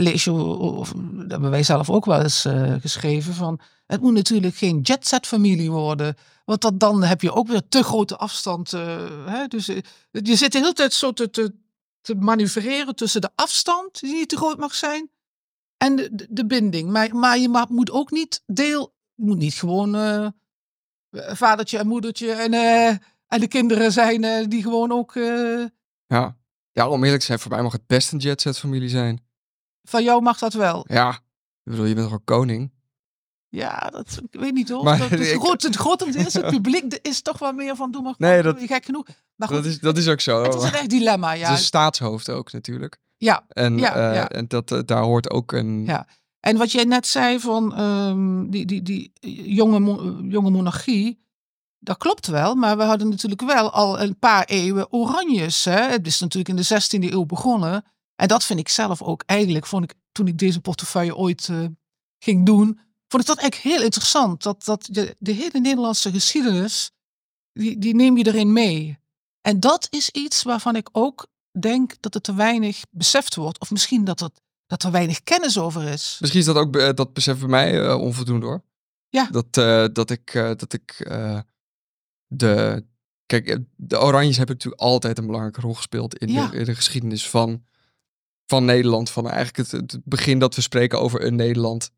lees 0.00 0.28
of 0.28 0.92
dat 0.92 1.30
hebben 1.30 1.50
wij 1.50 1.62
zelf 1.62 1.90
ook 1.90 2.04
wel 2.04 2.22
eens 2.22 2.46
uh, 2.46 2.74
geschreven 2.80 3.34
van, 3.34 3.60
het 3.86 4.00
moet 4.00 4.12
natuurlijk 4.12 4.54
geen 4.54 4.80
jetset 4.80 5.26
familie 5.26 5.70
worden, 5.70 6.16
want 6.44 6.60
dat, 6.60 6.80
dan 6.80 7.02
heb 7.02 7.20
je 7.20 7.32
ook 7.32 7.48
weer 7.48 7.68
te 7.68 7.82
grote 7.82 8.16
afstand. 8.16 8.72
Uh, 8.72 9.26
hè? 9.26 9.46
Dus 9.46 9.68
uh, 9.68 9.78
je 10.10 10.36
zit 10.36 10.52
de 10.52 10.58
hele 10.58 10.72
tijd 10.72 10.92
zo 10.92 11.12
te, 11.12 11.30
te, 11.30 11.54
te 12.00 12.14
manoeuvreren 12.14 12.96
tussen 12.96 13.20
de 13.20 13.30
afstand, 13.34 14.00
die 14.00 14.14
niet 14.14 14.28
te 14.28 14.36
groot 14.36 14.58
mag 14.58 14.74
zijn, 14.74 15.10
en 15.76 15.96
de, 15.96 16.26
de, 16.30 16.46
binding. 16.46 16.90
Maar, 16.90 17.16
maar 17.16 17.38
je 17.38 17.66
moet 17.68 17.90
ook 17.90 18.10
niet 18.10 18.42
deel, 18.46 18.94
je 19.14 19.24
moet 19.24 19.38
niet 19.38 19.54
gewoon 19.54 19.94
vadertje 21.10 21.78
en 21.78 21.86
moedertje 21.86 22.32
en, 22.32 22.52
en 23.26 23.40
de 23.40 23.48
kinderen 23.48 23.92
zijn 23.92 24.48
die 24.48 24.62
gewoon 24.62 24.92
ook... 24.92 25.14
Ja. 26.06 26.36
ja, 26.72 26.88
om 26.88 27.02
eerlijk 27.02 27.20
te 27.20 27.26
zijn, 27.26 27.38
voor 27.38 27.50
mij 27.50 27.62
mag 27.62 27.72
het 27.72 27.86
best 27.86 28.12
een 28.12 28.18
jetset 28.18 28.58
familie 28.58 28.88
zijn. 28.88 29.20
Van 29.82 30.02
jou 30.02 30.22
mag 30.22 30.38
dat 30.38 30.52
wel. 30.52 30.84
Ja, 30.88 31.10
ik 31.64 31.70
bedoel, 31.70 31.84
je 31.84 31.94
bent 31.94 32.10
toch 32.10 32.24
koning? 32.24 32.72
Ja, 33.48 33.88
dat 33.90 34.20
ik 34.30 34.40
weet 34.40 34.52
niet 34.52 34.68
hoor. 34.68 34.84
Maar, 34.84 34.98
dat, 34.98 35.10
het, 35.18 35.28
groot, 35.28 35.62
het 35.62 35.76
grotendeels 35.76 36.34
het 36.34 36.46
publiek 36.56 36.98
is 37.02 37.22
toch 37.22 37.38
wel 37.38 37.52
meer 37.52 37.76
van 37.76 37.90
doe 37.90 38.02
maar 38.02 38.14
nee, 38.18 38.42
dat, 38.42 38.58
gek 38.60 38.84
genoeg. 38.84 39.06
Maar 39.36 39.48
goed, 39.48 39.56
dat, 39.56 39.66
is, 39.66 39.80
dat 39.80 39.96
is 39.96 40.08
ook 40.08 40.20
zo. 40.20 40.42
Het 40.42 40.54
is 40.54 40.62
een 40.62 40.72
echt 40.72 40.90
dilemma, 40.90 41.32
ja. 41.32 41.50
Het 41.50 41.58
is 41.58 41.64
staatshoofd 41.64 42.30
ook 42.30 42.52
natuurlijk. 42.52 42.98
Ja. 43.16 43.44
En, 43.48 43.78
ja, 43.78 43.96
uh, 43.96 44.14
ja. 44.14 44.28
en 44.28 44.48
dat, 44.48 44.70
uh, 44.70 44.80
daar 44.84 45.02
hoort 45.02 45.30
ook 45.30 45.52
een... 45.52 45.84
Ja. 45.84 46.06
En 46.40 46.56
wat 46.56 46.72
jij 46.72 46.84
net 46.84 47.06
zei 47.06 47.40
van 47.40 47.80
um, 47.80 48.50
die, 48.50 48.66
die, 48.66 48.82
die 48.82 49.12
jonge, 49.54 49.78
mo 49.78 50.20
jonge 50.22 50.50
monarchie, 50.50 51.22
dat 51.78 51.96
klopt 51.96 52.26
wel, 52.26 52.54
maar 52.54 52.76
we 52.76 52.82
hadden 52.82 53.08
natuurlijk 53.08 53.42
wel 53.42 53.70
al 53.70 54.00
een 54.00 54.18
paar 54.18 54.44
eeuwen 54.44 54.92
oranjes. 54.92 55.64
Hè? 55.64 55.80
Het 55.80 56.06
is 56.06 56.20
natuurlijk 56.20 56.48
in 56.48 56.56
de 56.56 57.08
16e 57.08 57.12
eeuw 57.12 57.24
begonnen. 57.24 57.84
En 58.22 58.28
dat 58.28 58.44
vind 58.44 58.58
ik 58.58 58.68
zelf 58.68 59.02
ook 59.02 59.22
eigenlijk, 59.26 59.66
vond 59.66 59.84
ik 59.84 59.94
toen 60.12 60.26
ik 60.26 60.38
deze 60.38 60.60
portefeuille 60.60 61.16
ooit 61.16 61.48
uh, 61.48 61.66
ging 62.18 62.46
doen, 62.46 62.66
vond 63.08 63.22
ik 63.22 63.28
dat 63.28 63.38
eigenlijk 63.38 63.74
heel 63.74 63.84
interessant. 63.84 64.42
Dat, 64.42 64.64
dat 64.64 64.88
de, 64.90 65.16
de 65.18 65.32
hele 65.32 65.60
Nederlandse 65.60 66.10
geschiedenis, 66.10 66.90
die, 67.52 67.78
die 67.78 67.94
neem 67.94 68.16
je 68.16 68.26
erin 68.26 68.52
mee. 68.52 68.98
En 69.40 69.60
dat 69.60 69.86
is 69.90 70.10
iets 70.10 70.42
waarvan 70.42 70.76
ik 70.76 70.88
ook 70.92 71.26
denk 71.60 71.94
dat 72.00 72.14
het 72.14 72.22
te 72.22 72.34
weinig 72.34 72.82
beseft 72.90 73.34
wordt. 73.34 73.60
Of 73.60 73.70
misschien 73.70 74.04
dat, 74.04 74.20
het, 74.20 74.40
dat 74.66 74.82
er 74.82 74.90
weinig 74.90 75.22
kennis 75.22 75.58
over 75.58 75.82
is. 75.82 76.16
Misschien 76.20 76.40
is 76.40 76.46
dat 76.46 76.56
ook 76.56 76.76
uh, 76.76 76.90
dat 76.94 77.12
besef 77.12 77.38
bij 77.38 77.48
mij 77.48 77.80
uh, 77.80 78.00
onvoldoende 78.00 78.46
hoor. 78.46 78.62
Ja. 79.08 79.28
Dat, 79.30 79.56
uh, 79.56 79.86
dat 79.92 80.10
ik, 80.10 80.32
dat 80.32 80.72
ik 80.72 81.10
de. 82.26 82.84
Kijk, 83.26 83.58
de 83.76 84.00
Oranjes 84.00 84.36
hebben 84.36 84.54
natuurlijk 84.56 84.82
altijd 84.82 85.18
een 85.18 85.26
belangrijke 85.26 85.60
rol 85.60 85.74
gespeeld 85.74 86.18
in, 86.18 86.28
ja. 86.28 86.46
de, 86.46 86.56
in 86.56 86.64
de 86.64 86.74
geschiedenis 86.74 87.28
van 87.28 87.64
van 88.52 88.64
Nederland. 88.64 89.10
Van 89.10 89.28
eigenlijk 89.28 89.56
het, 89.56 89.70
het, 89.70 90.04
begin 90.04 90.38
dat 90.38 90.54
we 90.54 90.60
spreken 90.60 91.00
over 91.00 91.24
een 91.24 91.34
Nederland 91.34 91.90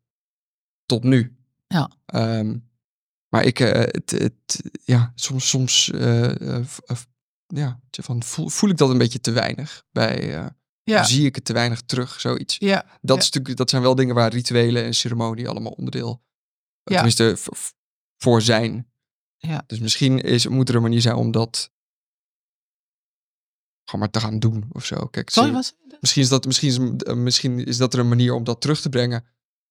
tot 0.85 1.03
nu. 1.03 1.37
Ja. 1.67 1.91
Um, 2.15 2.69
maar 3.29 3.43
ik, 3.43 3.59
uh, 3.59 3.71
het, 3.71 4.11
het, 4.11 4.61
ja, 4.83 5.11
soms, 5.15 5.49
soms 5.49 5.91
uh, 5.95 6.35
uh, 6.35 6.65
ja, 7.47 7.79
van 7.89 8.23
voel, 8.23 8.49
voel, 8.49 8.69
ik 8.69 8.77
dat 8.77 8.89
een 8.89 8.97
beetje 8.97 9.19
te 9.19 9.31
weinig. 9.31 9.83
Bij, 9.91 10.51
ja. 10.83 11.03
zie 11.03 11.25
ik 11.25 11.35
het 11.35 11.45
te 11.45 11.53
weinig 11.53 11.81
terug, 11.81 12.21
zoiets. 12.21 12.55
Ja. 12.59 12.85
Dat, 13.01 13.15
ja. 13.15 13.21
Is 13.21 13.29
natuurlijk, 13.29 13.57
dat 13.57 13.69
zijn 13.69 13.81
wel 13.81 13.95
dingen 13.95 14.15
waar 14.15 14.31
rituelen 14.31 14.83
en 14.83 14.93
ceremonie 14.93 15.49
allemaal 15.49 15.71
onderdeel, 15.71 16.21
ja. 16.83 16.93
tenminste, 16.93 17.37
voor 18.17 18.41
zijn. 18.41 18.87
Ja. 19.37 19.63
Dus 19.67 19.79
misschien 19.79 20.19
is, 20.19 20.47
moet 20.47 20.69
er 20.69 20.75
een 20.75 20.81
manier 20.81 21.01
zijn 21.01 21.15
om 21.15 21.31
dat 21.31 21.71
gewoon 23.85 24.01
maar 24.01 24.09
te 24.09 24.19
gaan 24.19 24.39
doen 24.39 24.65
of 24.71 24.85
zo. 24.85 25.05
Kijk, 25.05 25.29
Sorry? 25.29 25.63
Misschien 25.99 26.21
is, 26.23 26.29
dat, 26.29 26.45
misschien, 26.45 26.69
is, 26.97 27.13
misschien 27.15 27.65
is 27.65 27.77
dat 27.77 27.93
er 27.93 27.99
een 27.99 28.07
manier 28.07 28.33
om 28.33 28.43
dat 28.43 28.61
terug 28.61 28.81
te 28.81 28.89
brengen. 28.89 29.25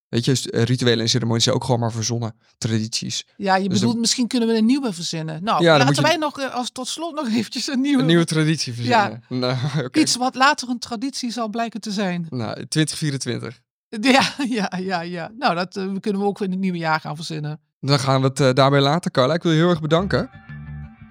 Weet 0.09 0.25
je, 0.25 0.63
rituelen 0.65 1.01
en 1.01 1.09
ceremonies 1.09 1.45
zijn 1.45 1.55
ook 1.57 1.65
gewoon 1.65 1.81
maar 1.81 1.93
verzonnen 1.93 2.35
tradities. 2.59 3.27
Ja, 3.37 3.55
je 3.57 3.63
Dus 3.69 3.73
bedoelt, 3.73 3.93
dan- 3.93 4.01
misschien 4.01 4.27
kunnen 4.27 4.49
we 4.49 4.57
een 4.57 4.65
nieuwe 4.67 4.93
verzinnen. 4.93 5.43
Nou, 5.45 5.63
Ja, 5.63 5.79
laten 5.79 5.95
je- 5.95 6.01
wij 6.03 6.17
nog 6.17 6.39
eh, 6.41 6.55
als 6.55 6.71
tot 6.71 6.89
slot 6.89 7.15
nog 7.15 7.29
eventjes 7.37 7.67
een 7.69 7.81
nieuwe, 7.81 8.01
Een 8.01 8.07
nieuwe 8.07 8.25
traditie 8.25 8.73
verzinnen. 8.73 9.25
Nou, 9.41 9.57
iets 9.93 10.17
wat 10.17 10.35
later 10.35 10.69
een 10.69 10.79
traditie 10.79 11.31
zal 11.31 11.49
blijken 11.49 11.81
te 11.81 11.91
zijn. 11.91 12.27
Nou, 12.31 12.67
2024. 12.67 13.61
Ja, 14.01 14.33
ja, 14.49 14.73
ja, 14.79 15.01
ja. 15.01 15.31
Nou, 15.39 15.55
dat 15.55 15.77
eh, 15.77 15.93
kunnen 16.01 16.21
we 16.21 16.27
ook 16.27 16.41
in 16.41 16.51
het 16.51 16.61
nieuwe 16.61 16.79
jaar 16.79 17.01
gaan 17.01 17.17
verzinnen. 17.17 17.61
Dan 17.81 17.99
gaan 17.99 18.21
we 18.21 18.27
het 18.27 18.41
eh, 18.41 18.53
daarbij 18.53 18.81
laten, 18.81 19.11
Carla. 19.11 19.35
Ik 19.35 19.43
wil 19.43 19.53
je 19.53 19.59
heel 19.59 19.69
erg 19.71 19.81
bedanken. 19.81 20.31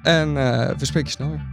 En 0.04 0.38
eh, 0.38 0.78
we 0.78 0.86
spreken 0.86 1.10
je 1.10 1.16
snel 1.16 1.30
weer. 1.30 1.53